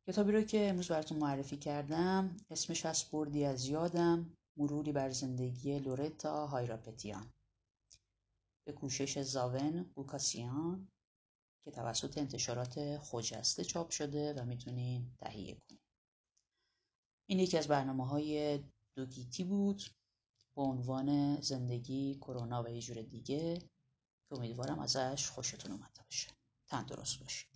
کتابی 0.07 0.31
رو 0.31 0.41
که 0.41 0.69
امروز 0.69 0.87
براتون 0.87 1.17
معرفی 1.17 1.57
کردم 1.57 2.37
اسمش 2.49 2.85
از 2.85 3.05
بردی 3.11 3.45
از 3.45 3.65
یادم 3.65 4.37
مروری 4.57 4.91
بر 4.91 5.09
زندگی 5.09 5.79
لورتا 5.79 6.47
هایراپتیان. 6.47 7.33
به 8.67 8.73
کوشش 8.73 9.21
زاون 9.21 9.83
بوکاسیان 9.83 10.87
که 11.65 11.71
توسط 11.71 12.17
انتشارات 12.17 12.97
خجسته 12.97 13.63
چاپ 13.63 13.89
شده 13.89 14.33
و 14.33 14.45
می‌تونین 14.45 15.15
تهیه 15.19 15.55
کنید 15.55 15.81
این 17.29 17.39
یکی 17.39 17.57
از 17.57 17.67
برنامه 17.67 18.07
های 18.07 18.59
دوگیتی 18.97 19.43
بود 19.43 19.83
با 20.55 20.63
عنوان 20.63 21.41
زندگی 21.41 22.15
کرونا 22.15 22.63
و 22.63 22.69
یه 22.69 22.81
جور 22.81 23.01
دیگه 23.01 23.59
که 24.29 24.35
امیدوارم 24.35 24.79
ازش 24.79 25.29
خوشتون 25.29 25.71
اومده 25.71 26.03
باشه. 26.03 26.31
تندرست 26.67 27.19
باشید 27.19 27.54